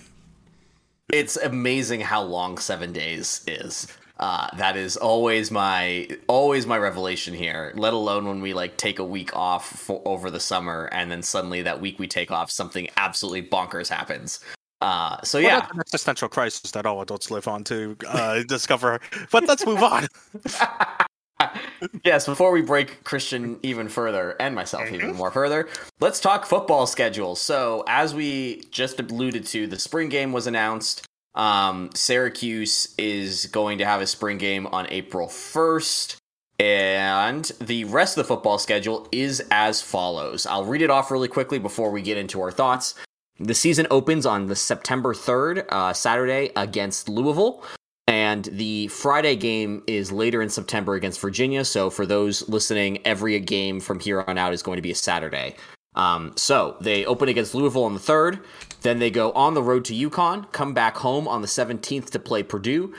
[1.11, 3.87] it's amazing how long seven days is.
[4.21, 7.73] Uh, that is always my always my revelation here.
[7.75, 11.23] Let alone when we like take a week off for, over the summer, and then
[11.23, 14.39] suddenly that week we take off, something absolutely bonkers happens.
[14.79, 18.43] Uh, so Well, yeah, that's an existential crisis that all adults live on to uh,
[18.47, 18.99] discover.
[19.31, 20.07] But let's move on.
[22.05, 25.67] yes, before we break Christian even further and myself even more further,
[25.99, 27.35] let's talk football schedule.
[27.35, 31.07] So, as we just alluded to, the spring game was announced.
[31.35, 36.17] Um, Syracuse is going to have a spring game on April 1st.
[36.59, 40.45] And the rest of the football schedule is as follows.
[40.45, 42.93] I'll read it off really quickly before we get into our thoughts.
[43.39, 47.63] The season opens on the September 3rd, uh, Saturday, against Louisville.
[48.07, 51.65] And the Friday game is later in September against Virginia.
[51.65, 54.95] So for those listening, every game from here on out is going to be a
[54.95, 55.55] Saturday.
[55.95, 58.43] Um, so they open against Louisville on the 3rd.
[58.81, 62.19] Then they go on the road to UConn, come back home on the 17th to
[62.19, 62.93] play Purdue.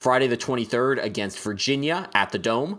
[0.00, 2.78] Friday the 23rd against Virginia at the Dome.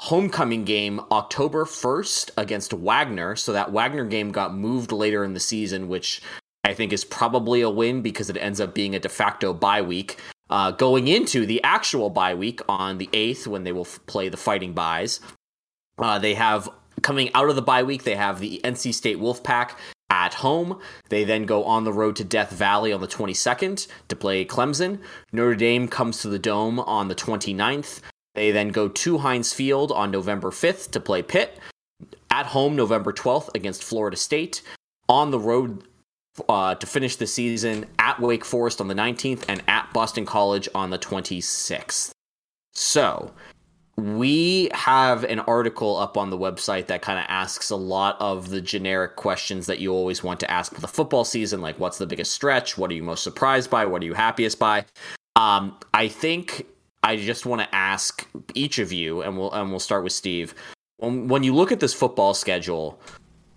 [0.00, 3.36] Homecoming game October 1st against Wagner.
[3.36, 6.22] So that Wagner game got moved later in the season, which
[6.64, 9.82] I think is probably a win because it ends up being a de facto bye
[9.82, 10.18] week.
[10.50, 14.28] Uh, going into the actual bye week on the 8th when they will f- play
[14.28, 15.20] the Fighting Buys,
[15.98, 16.68] uh, they have
[17.02, 19.72] coming out of the bye week, they have the NC State Wolfpack
[20.32, 20.80] at home.
[21.08, 24.98] They then go on the road to Death Valley on the 22nd to play Clemson.
[25.30, 28.00] Notre Dame comes to the Dome on the 29th.
[28.34, 31.58] They then go to Heinz Field on November 5th to play Pitt.
[32.30, 34.62] At home, November 12th against Florida State.
[35.08, 35.84] On the road
[36.48, 40.66] uh, to finish the season at Wake Forest on the 19th and at Boston College
[40.74, 42.12] on the 26th.
[42.72, 43.32] So,
[43.96, 48.48] we have an article up on the website that kind of asks a lot of
[48.48, 51.98] the generic questions that you always want to ask with a football season, like what's
[51.98, 52.78] the biggest stretch?
[52.78, 53.84] What are you most surprised by?
[53.84, 54.86] What are you happiest by?
[55.36, 56.66] Um, I think
[57.02, 60.54] I just want to ask each of you, and we'll and we'll start with Steve.
[60.98, 63.00] When, when you look at this football schedule,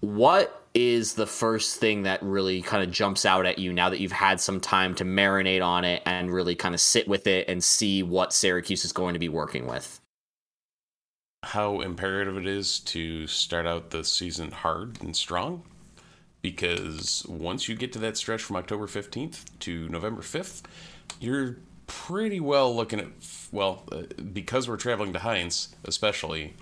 [0.01, 4.01] what is the first thing that really kind of jumps out at you now that
[4.01, 7.47] you've had some time to marinate on it and really kind of sit with it
[7.47, 10.01] and see what Syracuse is going to be working with?
[11.45, 15.63] How imperative it is to start out the season hard and strong
[16.41, 20.63] because once you get to that stretch from October 15th to November 5th,
[21.19, 23.07] you're pretty well looking at
[23.51, 24.01] well uh,
[24.33, 26.55] because we're traveling to Heinz especially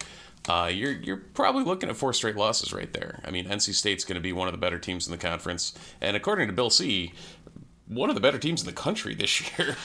[0.49, 3.21] uh, you're you're probably looking at four straight losses right there.
[3.23, 5.73] I mean, NC State's going to be one of the better teams in the conference,
[6.01, 7.13] and according to Bill C,
[7.87, 9.77] one of the better teams in the country this year.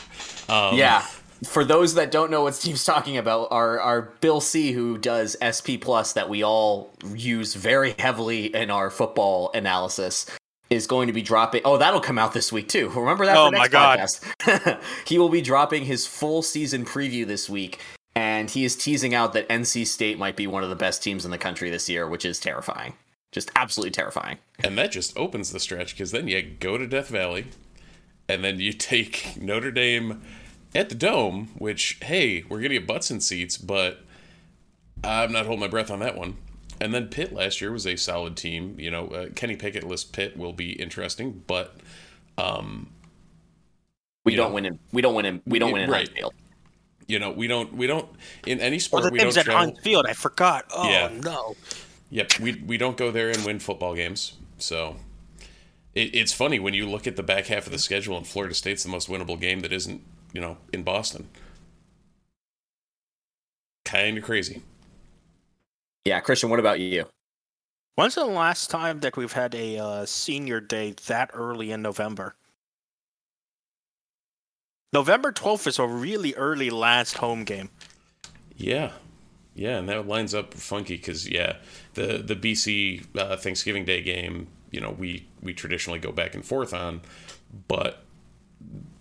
[0.48, 1.06] Um, yeah.
[1.44, 5.36] For those that don't know what Steve's talking about, our our Bill C, who does
[5.38, 10.26] SP Plus, that we all use very heavily in our football analysis,
[10.70, 11.62] is going to be dropping.
[11.64, 12.88] Oh, that'll come out this week too.
[12.88, 13.36] Remember that?
[13.36, 14.00] Oh my God.
[14.00, 14.80] podcast.
[15.06, 17.78] he will be dropping his full season preview this week,
[18.16, 21.02] and and he is teasing out that NC State might be one of the best
[21.02, 22.94] teams in the country this year, which is terrifying.
[23.32, 24.38] Just absolutely terrifying.
[24.62, 27.46] And that just opens the stretch because then you go to Death Valley,
[28.28, 30.22] and then you take Notre Dame
[30.74, 34.00] at the Dome, which, hey, we're going to get butts in seats, but
[35.02, 36.36] I'm not holding my breath on that one.
[36.80, 38.76] And then Pitt last year was a solid team.
[38.78, 41.76] You know, uh, Kenny Pickett list Pitt will be interesting, but
[42.36, 42.90] um,
[44.24, 46.08] we don't know, win in we don't win in we don't win in right.
[46.08, 46.34] Field.
[47.08, 48.08] You know, we don't we don't
[48.46, 49.66] in any sport Well, the we don't game's at travel.
[49.66, 50.06] Heinz Field.
[50.06, 50.66] I forgot.
[50.72, 51.10] Oh Yeah.
[51.24, 51.56] no.
[52.10, 54.34] Yep, we we don't go there and win football games.
[54.58, 54.96] So
[55.94, 58.54] it, it's funny when you look at the back half of the schedule and Florida
[58.54, 60.02] State's the most winnable game that isn't
[60.32, 61.28] you know in Boston.
[63.84, 64.62] Kind of crazy.
[66.04, 67.06] Yeah, Christian, what about you?
[67.94, 72.36] When's the last time that we've had a uh, senior day that early in November?
[74.92, 77.70] November 12th is a really early last home game.
[78.56, 78.92] Yeah,
[79.54, 81.56] yeah, and that lines up funky because yeah,
[81.94, 86.44] the the BC uh, Thanksgiving Day game, you know, we we traditionally go back and
[86.44, 87.00] forth on,
[87.66, 88.04] but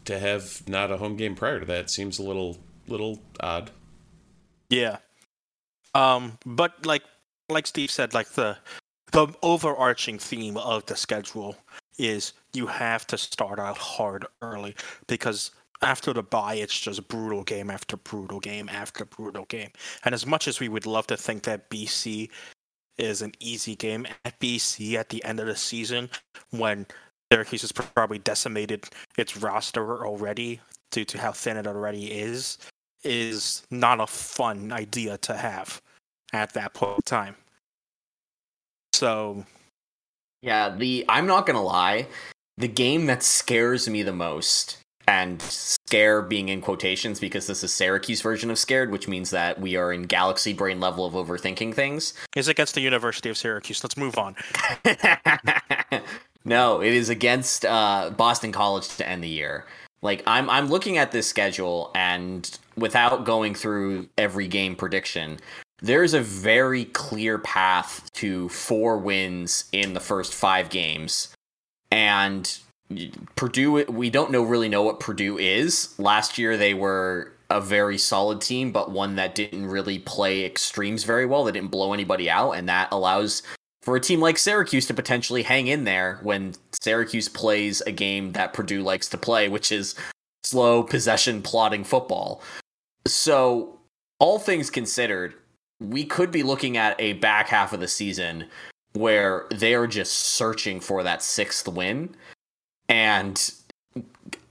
[0.07, 3.71] to have not a home game prior to that seems a little little odd.
[4.69, 4.97] Yeah.
[5.93, 7.03] Um, but like
[7.49, 8.57] like Steve said, like the
[9.11, 11.55] the overarching theme of the schedule
[11.97, 14.75] is you have to start out hard early
[15.07, 15.51] because
[15.81, 19.69] after the bye it's just brutal game after brutal game after brutal game.
[20.03, 22.29] And as much as we would love to think that BC
[22.97, 26.09] is an easy game at BC at the end of the season
[26.49, 26.85] when
[27.31, 28.85] Syracuse has probably decimated
[29.17, 30.61] its roster already
[30.91, 32.57] due to how thin it already is,
[33.03, 35.81] is not a fun idea to have
[36.33, 37.35] at that point in time.
[38.93, 39.45] So
[40.41, 42.07] Yeah, the I'm not gonna lie,
[42.57, 47.73] the game that scares me the most, and scare being in quotations because this is
[47.73, 51.73] Syracuse version of scared, which means that we are in galaxy brain level of overthinking
[51.73, 52.13] things.
[52.35, 53.83] is against the University of Syracuse.
[53.83, 54.35] Let's move on.
[56.47, 59.65] no, it is against uh, Boston College to end the year.
[60.01, 65.39] Like I'm I'm looking at this schedule and without going through every game prediction,
[65.81, 71.29] there's a very clear path to four wins in the first 5 games.
[71.91, 72.57] And
[73.35, 75.99] Purdue we don't know really know what Purdue is.
[75.99, 81.03] Last year they were a very solid team but one that didn't really play extremes
[81.03, 81.43] very well.
[81.43, 83.43] They didn't blow anybody out and that allows
[83.87, 88.33] for a team like Syracuse to potentially hang in there when Syracuse plays a game
[88.33, 89.95] that Purdue likes to play, which is
[90.43, 92.41] slow possession plotting football.
[93.05, 93.79] So,
[94.19, 95.35] all things considered,
[95.79, 98.49] we could be looking at a back half of the season
[98.91, 102.13] where they are just searching for that sixth win.
[102.89, 103.53] And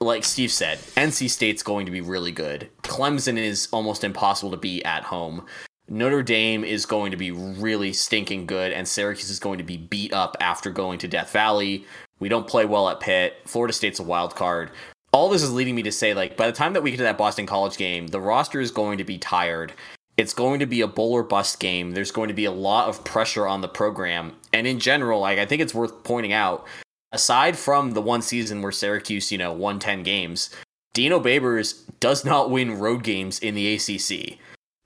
[0.01, 2.71] like Steve said, NC State's going to be really good.
[2.85, 5.45] Clemson is almost impossible to beat at home.
[5.89, 9.77] Notre Dame is going to be really stinking good, and Syracuse is going to be
[9.77, 11.85] beat up after going to Death Valley.
[12.19, 13.37] We don't play well at Pitt.
[13.45, 14.73] Florida State's a wild card.
[15.13, 17.03] All this is leading me to say, like, by the time that we get to
[17.05, 19.75] that Boston College game, the roster is going to be tired.
[20.17, 21.93] It's going to be a bowl or bust game.
[21.93, 24.33] There's going to be a lot of pressure on the program.
[24.53, 26.67] And in general, like, I think it's worth pointing out,
[27.13, 30.51] aside from the one season where Syracuse, you know, won 10 games,
[30.95, 34.41] Dino Babers does not win road games in the ACC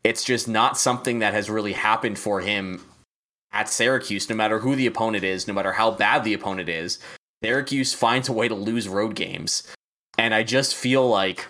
[0.05, 2.82] it's just not something that has really happened for him
[3.53, 6.98] at Syracuse, no matter who the opponent is, no matter how bad the opponent is.
[7.42, 9.62] Syracuse finds a way to lose road games.
[10.18, 11.46] And I just feel like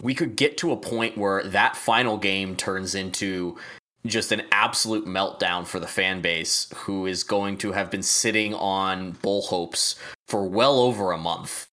[0.00, 3.58] we could get to a point where that final game turns into
[4.06, 8.54] just an absolute meltdown for the fan base who is going to have been sitting
[8.54, 9.96] on bull hopes
[10.28, 11.66] for well over a month.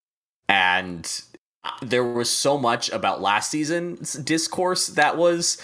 [0.49, 1.21] And
[1.81, 5.61] there was so much about last season's discourse that was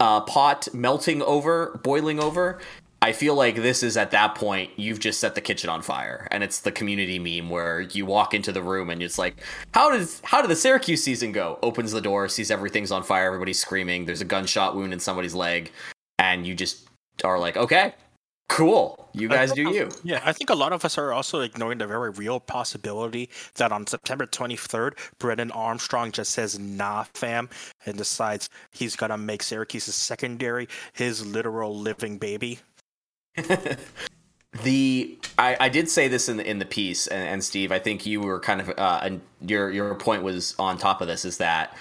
[0.00, 2.58] uh, pot melting over, boiling over.
[3.02, 6.26] I feel like this is at that point you've just set the kitchen on fire,
[6.30, 9.36] and it's the community meme where you walk into the room and it's like,
[9.72, 11.58] how does how did the Syracuse season go?
[11.62, 14.06] Opens the door, sees everything's on fire, everybody's screaming.
[14.06, 15.70] There's a gunshot wound in somebody's leg,
[16.18, 16.88] and you just
[17.22, 17.94] are like, okay,
[18.48, 19.90] cool, you guys do you.
[20.04, 23.72] Yeah, I think a lot of us are also ignoring the very real possibility that
[23.72, 27.48] on September 23rd, Brennan Armstrong just says, nah, fam,
[27.84, 32.60] and decides he's going to make Syracuse's secondary his literal living baby.
[34.62, 37.78] the I, I did say this in the in the piece, and, and Steve, I
[37.78, 41.24] think you were kind of uh, and your your point was on top of this
[41.24, 41.76] is that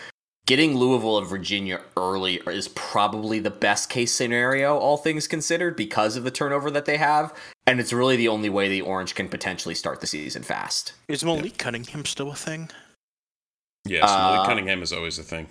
[0.45, 6.15] getting Louisville and Virginia early is probably the best case scenario, all things considered, because
[6.15, 7.33] of the turnover that they have,
[7.65, 10.93] and it's really the only way the Orange can potentially start the season fast.
[11.07, 12.69] Is Malik Cunningham still a thing?
[13.85, 15.47] Yes, Malik Uh, Cunningham is always a thing.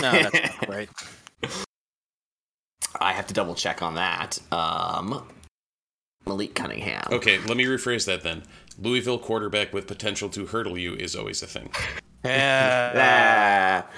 [0.00, 0.88] No, that's not right.
[3.00, 4.38] I have to double check on that.
[4.52, 5.26] Um,
[6.26, 7.02] Malik Cunningham.
[7.10, 8.44] Okay, let me rephrase that then.
[8.78, 11.70] Louisville quarterback with potential to hurdle you is always a thing.
[12.24, 13.84] Yeah.
[13.86, 13.90] Ah.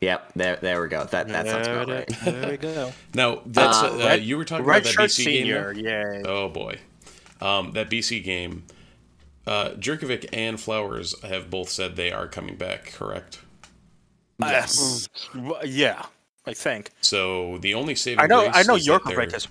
[0.00, 1.04] Yep, there, there we go.
[1.04, 2.08] That that sounds about right.
[2.24, 2.92] There we go.
[3.14, 5.84] Now, that's Uh, uh, Red- you were talking Red about that BC senior, game.
[5.84, 5.90] yay.
[5.90, 6.22] there?
[6.26, 6.78] Oh boy,
[7.40, 8.64] um, that BC game.
[9.46, 12.92] Uh, Jurkovec and Flowers have both said they are coming back.
[12.92, 13.38] Correct.
[14.38, 15.08] Yes.
[15.34, 16.04] Uh, yeah,
[16.46, 16.90] I think.
[17.00, 18.42] So the only saving I know.
[18.42, 19.48] grace I know is that Yorkovic they're- is.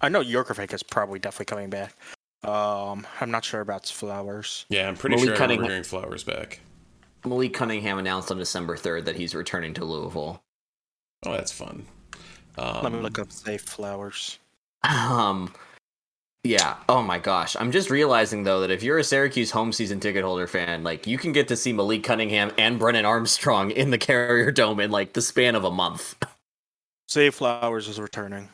[0.00, 1.94] I know Yorkovic is probably definitely coming back.
[2.44, 4.66] Um, I'm not sure about Flowers.
[4.68, 6.60] Yeah, I'm pretty Malik sure I remember Cunningham- hearing Flowers back.
[7.24, 10.42] Malik Cunningham announced on December 3rd that he's returning to Louisville.
[11.24, 11.86] Oh, that's fun.
[12.56, 14.38] Um, Let me look up Zay Flowers.
[14.82, 15.52] Um,
[16.44, 16.76] yeah.
[16.88, 17.54] Oh my gosh.
[17.58, 21.06] I'm just realizing though that if you're a Syracuse home season ticket holder fan, like
[21.06, 24.90] you can get to see Malik Cunningham and Brennan Armstrong in the Carrier Dome in
[24.90, 26.16] like the span of a month.
[27.10, 28.48] Zay Flowers is returning.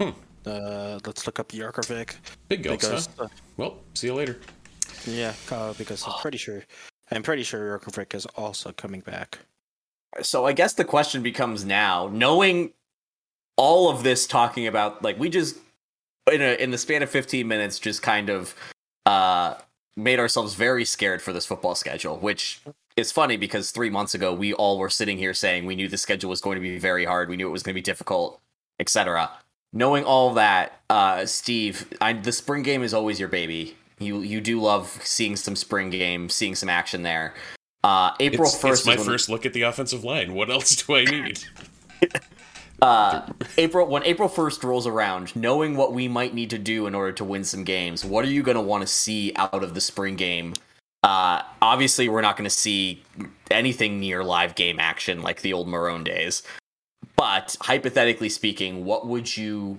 [0.00, 0.10] Hmm.
[0.44, 2.16] Uh, let's look up Yorkovic
[2.48, 3.24] Big ghost, because huh?
[3.24, 4.40] uh, Well, see you later.
[5.06, 6.62] Yeah, uh, because I'm pretty sure
[7.10, 9.40] I'm pretty sure Yorkovic is also coming back.
[10.22, 12.72] So I guess the question becomes now, knowing
[13.56, 15.56] all of this talking about like we just
[16.32, 18.54] in a in the span of 15 minutes just kind of
[19.06, 19.54] uh
[19.96, 22.60] made ourselves very scared for this football schedule, which
[22.96, 25.98] is funny because 3 months ago we all were sitting here saying we knew the
[25.98, 28.40] schedule was going to be very hard, we knew it was going to be difficult,
[28.80, 29.30] etc.
[29.72, 33.76] Knowing all that, uh Steve, I, the spring game is always your baby.
[34.04, 37.34] You you do love seeing some spring game, seeing some action there.
[37.82, 38.86] Uh, April first.
[38.86, 40.34] my first look at the offensive line.
[40.34, 41.44] What else do I need?
[42.82, 43.26] uh,
[43.58, 47.12] April when April first rolls around, knowing what we might need to do in order
[47.12, 49.80] to win some games, what are you going to want to see out of the
[49.80, 50.54] spring game?
[51.02, 53.02] Uh, obviously, we're not going to see
[53.50, 56.42] anything near live game action like the old Marrone days.
[57.16, 59.78] But hypothetically speaking, what would you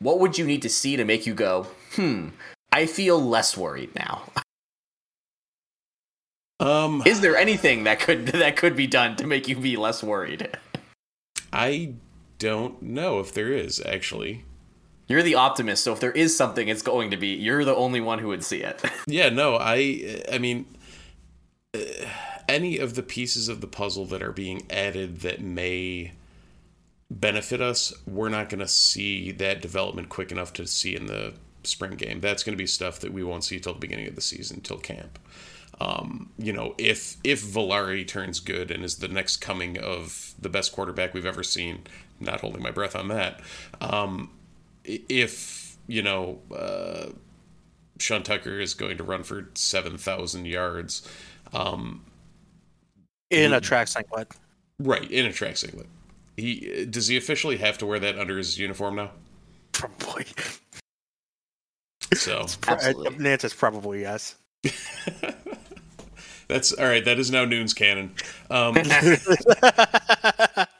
[0.00, 2.28] what would you need to see to make you go, hmm?
[2.76, 4.24] I feel less worried now.
[6.60, 10.02] Um, Is there anything that could that could be done to make you be less
[10.02, 10.50] worried?
[11.54, 11.94] I
[12.38, 14.44] don't know if there is actually.
[15.08, 18.02] You're the optimist, so if there is something, it's going to be you're the only
[18.02, 18.82] one who would see it.
[19.06, 20.66] Yeah, no, I I mean
[21.72, 21.78] uh,
[22.46, 26.12] any of the pieces of the puzzle that are being added that may
[27.10, 31.32] benefit us, we're not going to see that development quick enough to see in the
[31.66, 32.20] spring game.
[32.20, 34.60] That's going to be stuff that we won't see till the beginning of the season,
[34.60, 35.18] till camp.
[35.80, 40.48] Um, you know, if if Villari turns good and is the next coming of the
[40.48, 41.82] best quarterback we've ever seen,
[42.18, 43.40] not holding my breath on that.
[43.80, 44.30] Um,
[44.84, 47.10] if you know, uh,
[47.98, 51.06] Sean Tucker is going to run for seven thousand yards,
[51.52, 52.06] um,
[53.30, 54.32] In a track singlet.
[54.78, 55.88] right in a track singlet.
[56.38, 59.10] He does he officially have to wear that under his uniform now?
[59.72, 60.24] Probably.
[62.14, 63.18] So Absolutely.
[63.18, 64.36] The answer's probably yes.
[66.48, 67.04] that's all right.
[67.04, 68.14] That is now Nunes canon.
[68.50, 68.76] Um,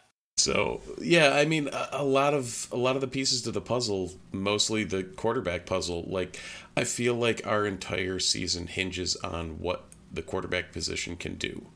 [0.46, 3.60] So yeah, I mean, a, a lot of a lot of the pieces to the
[3.60, 6.04] puzzle, mostly the quarterback puzzle.
[6.06, 6.40] Like,
[6.76, 11.66] I feel like our entire season hinges on what the quarterback position can do.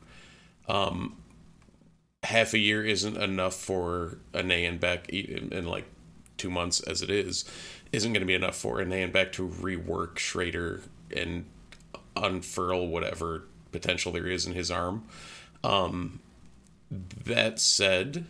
[0.69, 1.17] Um,
[2.23, 5.85] half a year isn't enough for an A and back in, in like
[6.37, 7.43] two months as it is,
[7.91, 10.81] isn't going to be enough for an A and back to rework Shrader
[11.15, 11.45] and
[12.15, 15.03] unfurl whatever potential there is in his arm.
[15.63, 16.19] Um,
[17.25, 18.25] that said,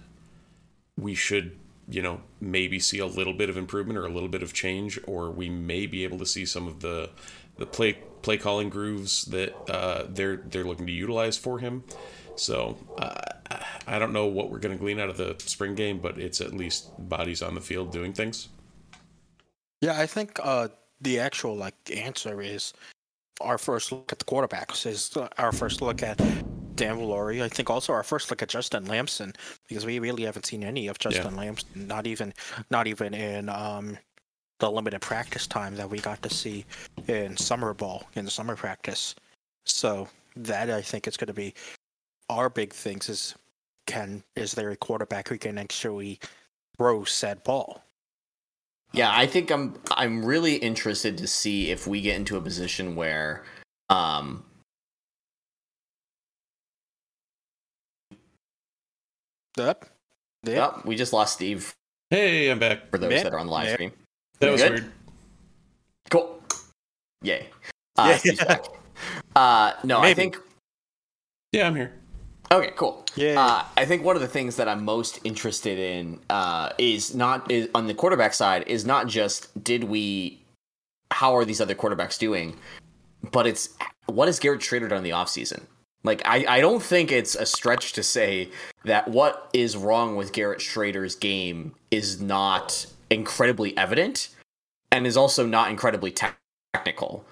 [0.98, 1.58] we should,
[1.90, 5.00] you know, maybe see a little bit of improvement or a little bit of change,
[5.06, 7.10] or we may be able to see some of the
[7.58, 11.84] the play play calling grooves that uh, they're they're looking to utilize for him.
[12.36, 13.16] So uh,
[13.88, 16.40] I don't know what we're going to glean out of the spring game, but it's
[16.42, 18.48] at least bodies on the field doing things.
[19.82, 20.70] Yeah, I think uh,
[21.02, 22.74] the actual like answer is
[23.42, 26.18] our first look at the quarterbacks is our first look at
[26.76, 27.42] Dan Villari.
[27.42, 29.34] I think also our first look at Justin Lamson
[29.68, 31.88] because we really haven't seen any of Justin Lamson.
[31.88, 32.34] Not even,
[32.70, 33.98] not even in um,
[34.60, 36.66] the limited practice time that we got to see
[37.08, 39.16] in summer ball in the summer practice.
[39.66, 41.54] So that I think is going to be
[42.30, 43.36] our big things is
[43.88, 46.20] can is there a quarterback who can actually
[46.78, 47.82] throw said ball?
[48.94, 52.96] Yeah, I think I'm I'm really interested to see if we get into a position
[52.96, 53.44] where
[53.90, 54.44] um
[59.58, 59.86] Yep.
[60.46, 60.74] Yep.
[60.76, 61.74] oh, we just lost Steve
[62.10, 62.90] Hey, I'm back.
[62.92, 63.74] for those Yeah, that are on the live yeah.
[63.74, 63.92] stream.
[64.40, 64.72] That was Good?
[64.72, 64.92] weird.
[66.10, 66.44] Cool.
[67.22, 67.50] Yay.
[67.98, 68.58] Uh, Yeah.
[69.36, 70.38] Uh no, I think
[71.54, 71.94] Yeah, I'm here.
[72.52, 73.06] Okay, cool.
[73.16, 73.40] Yeah.
[73.40, 77.50] Uh, I think one of the things that I'm most interested in uh, is not
[77.50, 80.42] is on the quarterback side is not just did we
[81.12, 82.58] how are these other quarterbacks doing,
[83.32, 83.70] but it's
[84.08, 85.62] what has Garrett Shrader done in the offseason?
[86.04, 88.50] Like I, I don't think it's a stretch to say
[88.84, 94.30] that what is wrong with Garrett Shrader's game is not incredibly evident
[94.92, 96.28] and is also not incredibly te-
[96.74, 97.24] technical.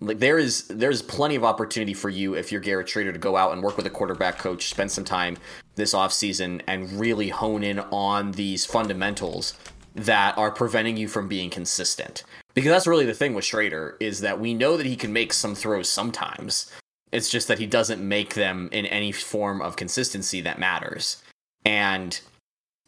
[0.00, 3.36] Like there is there's plenty of opportunity for you if you're Garrett Shrader to go
[3.36, 5.36] out and work with a quarterback coach, spend some time
[5.74, 9.54] this offseason and really hone in on these fundamentals
[9.94, 12.24] that are preventing you from being consistent.
[12.54, 15.32] Because that's really the thing with Shrader is that we know that he can make
[15.32, 16.70] some throws sometimes.
[17.12, 21.22] It's just that he doesn't make them in any form of consistency that matters.
[21.64, 22.18] And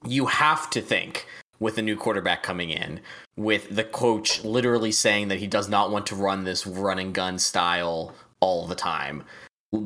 [0.04, 1.26] you have to think
[1.62, 3.00] with a new quarterback coming in,
[3.36, 7.14] with the coach literally saying that he does not want to run this run and
[7.14, 9.22] gun style all the time.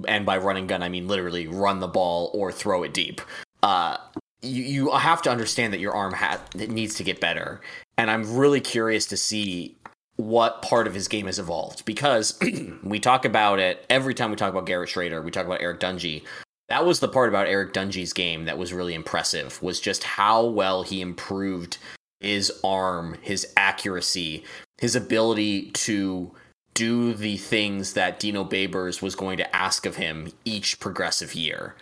[0.08, 3.20] And by run and gun, I mean literally run the ball or throw it deep.
[3.62, 3.98] Uh,
[4.40, 7.60] you, you have to understand that your arm hat it needs to get better.
[7.98, 9.76] And I'm really curious to see
[10.16, 12.38] what part of his game has evolved because
[12.82, 15.78] we talk about it every time we talk about Garrett Shrader, we talk about Eric
[15.78, 16.22] Dungey.
[16.68, 20.44] That was the part about Eric Dungey's game that was really impressive was just how
[20.44, 21.78] well he improved
[22.20, 24.44] his arm, his accuracy,
[24.78, 26.32] his ability to
[26.74, 31.74] do the things that Dino Babers was going to ask of him each progressive year.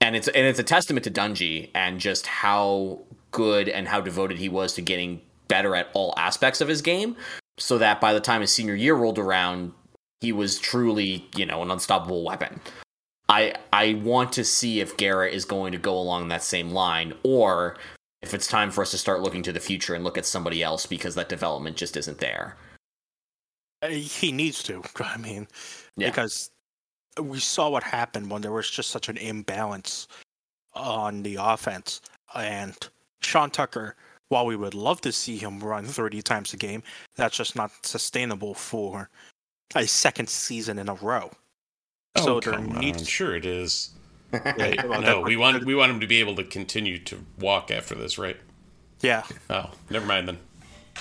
[0.00, 4.38] And it's and it's a testament to Dungey and just how good and how devoted
[4.38, 7.16] he was to getting better at all aspects of his game
[7.58, 9.72] so that by the time his senior year rolled around,
[10.20, 12.60] he was truly, you know, an unstoppable weapon.
[13.30, 17.14] I I want to see if Garrett is going to go along that same line
[17.22, 17.76] or
[18.22, 20.62] if it's time for us to start looking to the future and look at somebody
[20.62, 22.56] else because that development just isn't there.
[23.82, 24.82] Uh, He needs to.
[25.00, 25.46] I mean,
[25.96, 26.08] Yeah.
[26.08, 26.50] because
[27.22, 30.08] we saw what happened when there was just such an imbalance
[30.74, 32.00] on the offense.
[32.34, 32.76] And
[33.22, 33.96] Sean Tucker,
[34.28, 36.82] while we would love to see him run 30 times a game,
[37.16, 39.08] that's just not sustainable for
[39.74, 41.30] a second season in a row.
[42.16, 42.80] So oh, there come on.
[42.80, 43.90] needs Sure it is.
[44.32, 44.88] Right.
[44.88, 47.96] Well, no, we want we want him to be able to continue to walk after
[47.96, 48.36] this, right?
[49.00, 50.38] yeah, Oh, never mind then.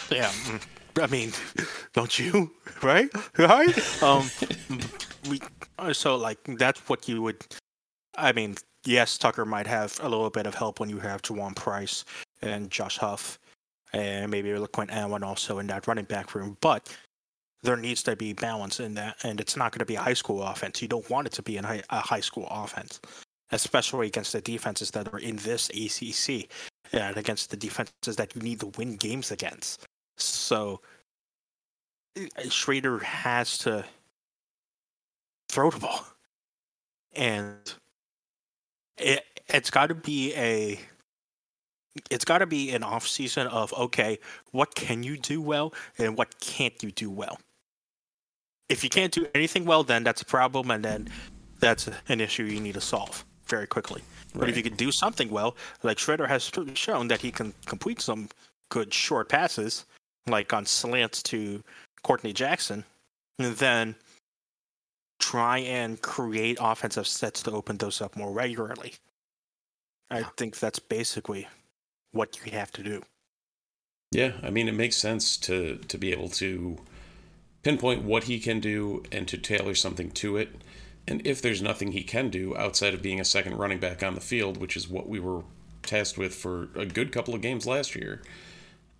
[0.09, 0.29] yeah.
[0.29, 0.65] mm,
[0.99, 1.31] I mean,
[1.93, 2.51] don't you?
[2.81, 3.09] Right?
[3.37, 4.03] Right?
[4.03, 4.29] Um,
[5.29, 5.41] we
[5.77, 7.45] uh, so like that's what you would.
[8.17, 8.55] I mean,
[8.85, 12.05] yes, Tucker might have a little bit of help when you have Jawan Price
[12.41, 13.37] and Josh Huff,
[13.93, 16.89] and maybe LeQuint Allen also in that running back room, but.
[17.61, 20.13] There needs to be balance in that, and it's not going to be a high
[20.13, 20.81] school offense.
[20.81, 23.01] You don't want it to be a high school offense,
[23.51, 26.49] especially against the defenses that are in this ACC
[26.93, 29.85] and against the defenses that you need to win games against.
[30.17, 30.79] So
[32.17, 33.83] uh, Shrader has to
[35.49, 36.05] throw the ball,
[37.13, 37.73] and
[38.97, 40.79] it it's got to be a
[42.09, 44.19] it's got to be an off season of okay,
[44.51, 47.37] what can you do well and what can't you do well.
[48.69, 51.09] If you can't do anything well, then that's a problem, and then
[51.59, 54.01] that's an issue you need to solve very quickly.
[54.35, 57.99] But if you can do something well, like Shrader has shown that he can complete
[57.99, 58.29] some
[58.69, 59.85] good short passes,
[60.27, 61.63] like on slants to
[62.03, 62.85] Courtney Jackson,
[63.39, 63.95] and then
[65.19, 68.93] try and create offensive sets to open those up more regularly.
[70.11, 71.47] I think that's basically
[72.11, 73.03] what you have to do.
[74.11, 76.77] Yeah, I mean it makes sense to to be able to
[77.69, 80.49] pinpoint what he can do and to tailor something to it.
[81.07, 84.15] And if there's nothing he can do outside of being a second running back on
[84.15, 85.43] the field, which is what we were
[85.83, 88.23] tasked with for a good couple of games last year,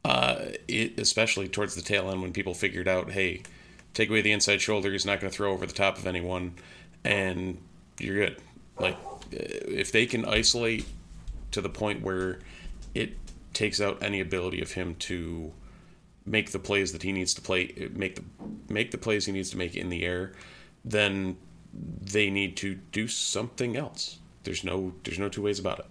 [0.05, 3.41] uh, it, especially towards the tail end when people figured out, hey,
[3.95, 6.53] take away the inside shoulder, he's not going to throw over the top of anyone,
[7.03, 7.57] and
[7.99, 8.37] you're good.
[8.77, 8.97] Like,
[9.31, 10.85] if they can isolate
[11.51, 12.39] to the point where
[12.93, 13.17] it
[13.51, 15.51] takes out any ability of him to
[16.29, 18.23] make the plays that he needs to play, make the
[18.69, 20.33] make the plays he needs to make in the air,
[20.85, 21.37] then
[21.73, 24.19] they need to do something else.
[24.43, 25.85] There's no there's no two ways about it.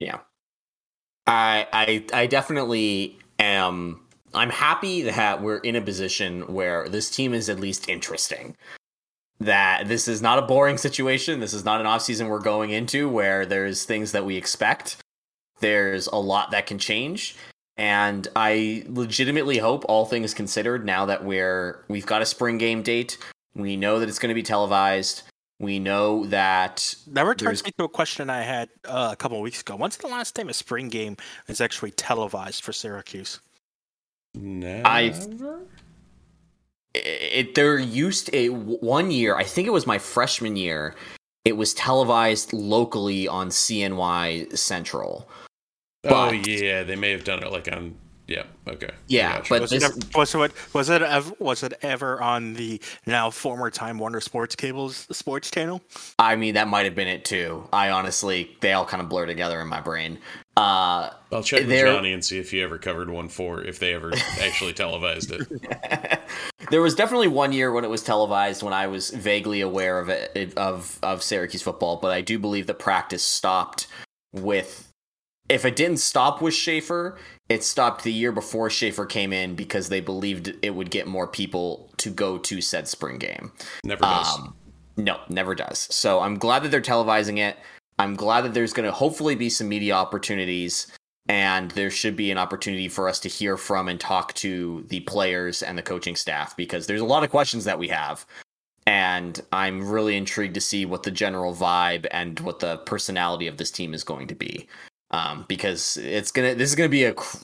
[0.00, 0.18] Yeah.
[1.26, 4.00] I I I definitely am
[4.34, 8.56] I'm happy that we're in a position where this team is at least interesting.
[9.38, 11.40] That this is not a boring situation.
[11.40, 14.98] This is not an offseason we're going into where there's things that we expect.
[15.60, 17.36] There's a lot that can change.
[17.80, 22.82] And I legitimately hope all things considered now that we're we've got a spring game
[22.82, 23.16] date,
[23.54, 25.22] we know that it's going to be televised.
[25.58, 29.38] We know that That returns There's- me to a question I had uh, a couple
[29.38, 29.76] of weeks ago.
[29.76, 31.16] When's the last time a spring game
[31.48, 33.40] is actually televised for Syracuse?
[34.34, 35.54] No I never.
[35.54, 35.60] I
[36.92, 40.96] it there used a one year i think it was my freshman year
[41.44, 45.26] it was televised locally on CNY Central.
[46.04, 47.96] Oh yeah, they may have done it like on.
[48.26, 48.44] Yeah.
[48.68, 48.90] Okay.
[49.08, 49.48] Yeah, Gotcha.
[49.54, 52.80] but Was this it, ever, was it was it ever was it ever on the
[53.04, 55.82] now former Time Warner Sports Cables sports channel?
[56.16, 57.66] I mean that might have been it too.
[57.72, 60.20] I honestly they all kind of blur together in my brain.
[60.56, 63.94] Uh I'll check with Johnny and see if he ever covered one for if they
[63.94, 66.20] ever actually televised it.
[66.70, 70.08] there was definitely one year when it was televised when I was vaguely aware of
[70.08, 73.88] it of of Syracuse football, but I do believe the practice stopped
[74.32, 74.86] with
[75.50, 79.88] if it didn't stop with Shafer, it stopped the year before Shafer came in because
[79.88, 83.50] they believed it would get more people to go to said spring game.
[83.84, 84.38] Never does.
[84.38, 84.54] Um,
[84.96, 85.88] no, never does.
[85.90, 87.58] So I'm glad that they're televising it.
[87.98, 90.86] I'm glad that there's going to hopefully be some media opportunities,
[91.28, 95.00] and there should be an opportunity for us to hear from and talk to the
[95.00, 98.24] players and the coaching staff because there's a lot of questions that we have.
[98.86, 103.56] And I'm really intrigued to see what the general vibe and what the personality of
[103.56, 104.68] this team is going to be.
[105.12, 107.38] Um, because it's gonna, this is gonna be a cr-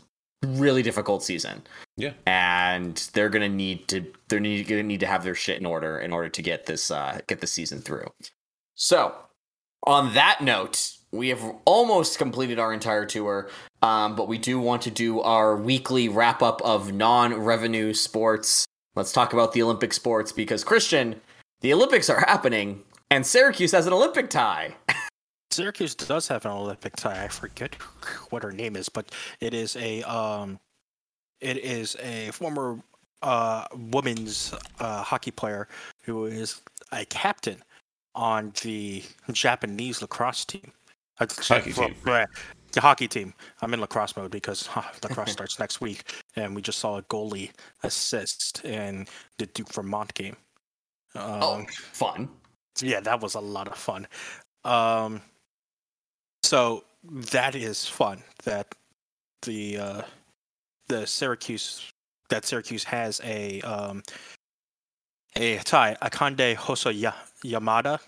[0.44, 1.62] really difficult season
[1.96, 2.12] yeah.
[2.26, 5.98] and they're gonna need to they're need, gonna need to have their shit in order
[5.98, 8.06] in order to get this uh, get the season through.
[8.74, 9.14] So,
[9.86, 13.48] on that note, we have almost completed our entire tour,
[13.82, 18.66] um, but we do want to do our weekly wrap up of non-revenue sports.
[18.94, 21.20] Let's talk about the Olympic sports because Christian,
[21.62, 24.76] the Olympics are happening, and Syracuse has an Olympic tie.
[25.56, 27.24] Syracuse does have an Olympic tie.
[27.24, 27.74] I forget
[28.28, 30.60] what her name is, but it is a um,
[31.40, 32.78] it is a former
[33.22, 35.66] uh women's uh, hockey player
[36.02, 36.60] who is
[36.92, 37.62] a captain
[38.14, 39.02] on the
[39.32, 40.72] Japanese lacrosse team.
[41.18, 41.94] Uh, Hockey team.
[42.72, 43.32] The hockey team.
[43.62, 46.02] I'm in lacrosse mode because huh, lacrosse starts next week,
[46.36, 47.50] and we just saw a goalie
[47.82, 49.06] assist in
[49.38, 50.36] the Duke Vermont game.
[51.14, 52.28] Um, Oh, fun!
[52.82, 54.06] yeah, that was a lot of fun.
[54.64, 55.22] Um,
[56.46, 58.72] so that is fun that
[59.42, 60.02] the uh,
[60.88, 61.90] the Syracuse
[62.28, 64.02] that Syracuse has a um,
[65.34, 65.96] a tie.
[66.02, 67.98] Akande Hosoya Yamada,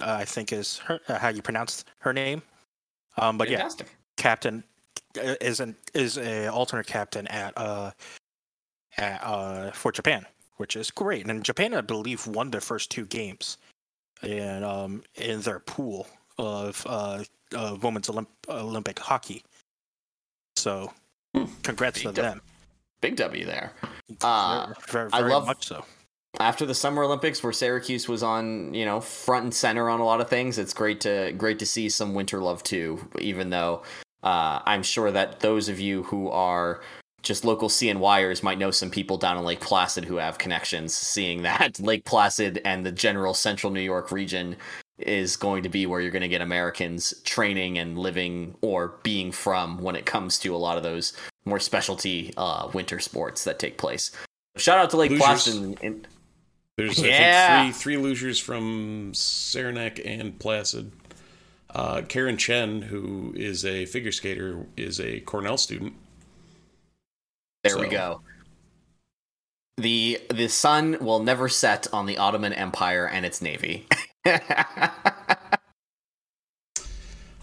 [0.00, 2.42] uh, I think is her, uh, how you pronounce her name.
[3.16, 3.68] Um, but yeah,
[4.16, 4.64] captain
[5.16, 7.92] uh, is an is a alternate captain at uh
[8.96, 10.26] at uh for Japan,
[10.56, 11.26] which is great.
[11.26, 13.56] And Japan, I believe, won their first two games
[14.22, 16.08] in um in their pool
[16.38, 17.24] of uh,
[17.54, 19.42] uh women's Olymp- Olympic hockey.
[20.56, 20.92] So,
[21.62, 22.40] congrats to them.
[23.00, 23.72] Big W there.
[24.22, 25.84] Uh, very, very, I love- much so.
[26.40, 30.04] after the Summer Olympics, where Syracuse was on, you know, front and center on a
[30.04, 33.08] lot of things, it's great to great to see some winter love too.
[33.20, 33.82] Even though
[34.24, 36.80] uh, I'm sure that those of you who are
[37.22, 40.92] just local CNYers might know some people down in Lake Placid who have connections.
[40.94, 44.56] Seeing that Lake Placid and the general Central New York region
[44.98, 49.30] is going to be where you're going to get Americans training and living or being
[49.32, 51.12] from when it comes to a lot of those
[51.44, 54.10] more specialty uh, winter sports that take place.
[54.56, 55.16] Shout out to Lake.
[55.16, 55.78] Placid.
[55.82, 56.06] and-
[56.76, 57.48] There's Yeah.
[57.60, 60.92] I think three three losers from Saranac and Placid.
[61.70, 65.92] Uh, Karen Chen, who is a figure skater, is a Cornell student.
[67.62, 68.22] There we go.
[69.76, 73.86] The the sun will never set on the Ottoman Empire and its navy.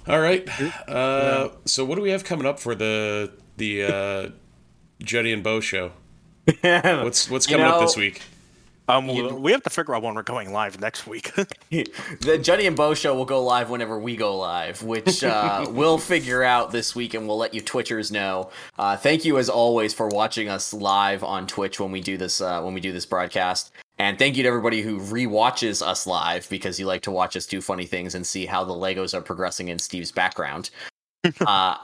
[0.08, 0.48] All right.
[0.88, 4.30] Uh, so what do we have coming up for the the uh,
[5.04, 5.92] Juddy and Bo show?
[6.62, 8.22] What's what's You coming up this week?
[8.88, 11.32] Um, You- we- we have to figure out when we're going live next week.
[11.72, 15.98] the Juddy and Bo show will go live whenever we go live, which uh, we'll
[15.98, 18.52] figure out this week, and we'll let you Twitchers know.
[18.78, 22.42] Uh, thank you as always for watching us live on Twitch when we do this
[22.42, 26.50] uh, when we do this broadcast, and thank you to everybody who re-watches us live
[26.50, 29.22] because you like to watch us do funny things and see how the Legos are
[29.22, 30.70] progressing in Steve's background.
[31.26, 31.32] uh,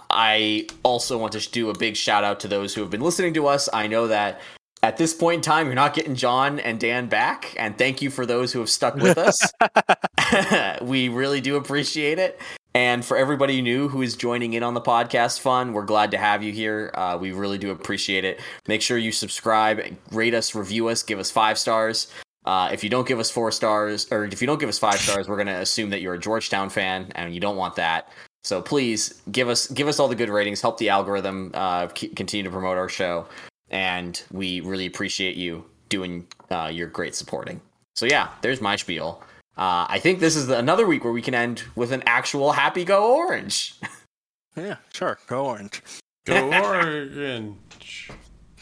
[0.10, 3.34] I also want to do a big shout out to those who have been listening
[3.36, 3.70] to us.
[3.72, 4.42] I know that
[4.84, 8.10] at this point in time, you're not getting John and Dan back, and thank you
[8.10, 9.40] for those who have stuck with us.
[10.82, 12.40] we really do appreciate it.
[12.74, 16.18] And for everybody new who is joining in on the podcast fun, we're glad to
[16.18, 16.92] have you here.
[16.94, 18.40] Uh, we really do appreciate it.
[18.68, 22.08] Make sure you subscribe, rate us, review us, give us five stars.
[22.46, 25.00] Uh, if you don't give us four stars, or if you don't give us five
[25.00, 28.10] stars, we're going to assume that you're a Georgetown fan, and you don't want that.
[28.44, 32.44] So please give us give us all the good ratings, help the algorithm uh, continue
[32.44, 33.28] to promote our show,
[33.70, 37.62] and we really appreciate you doing uh, your great supporting.
[37.96, 39.22] So yeah, there's my spiel.
[39.58, 42.86] Uh, I think this is another week where we can end with an actual happy
[42.86, 43.76] go orange.
[44.56, 45.20] yeah, sure.
[45.28, 45.82] Go orange.
[46.26, 48.12] Go Orange.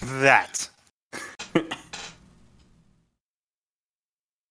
[0.02, 0.70] That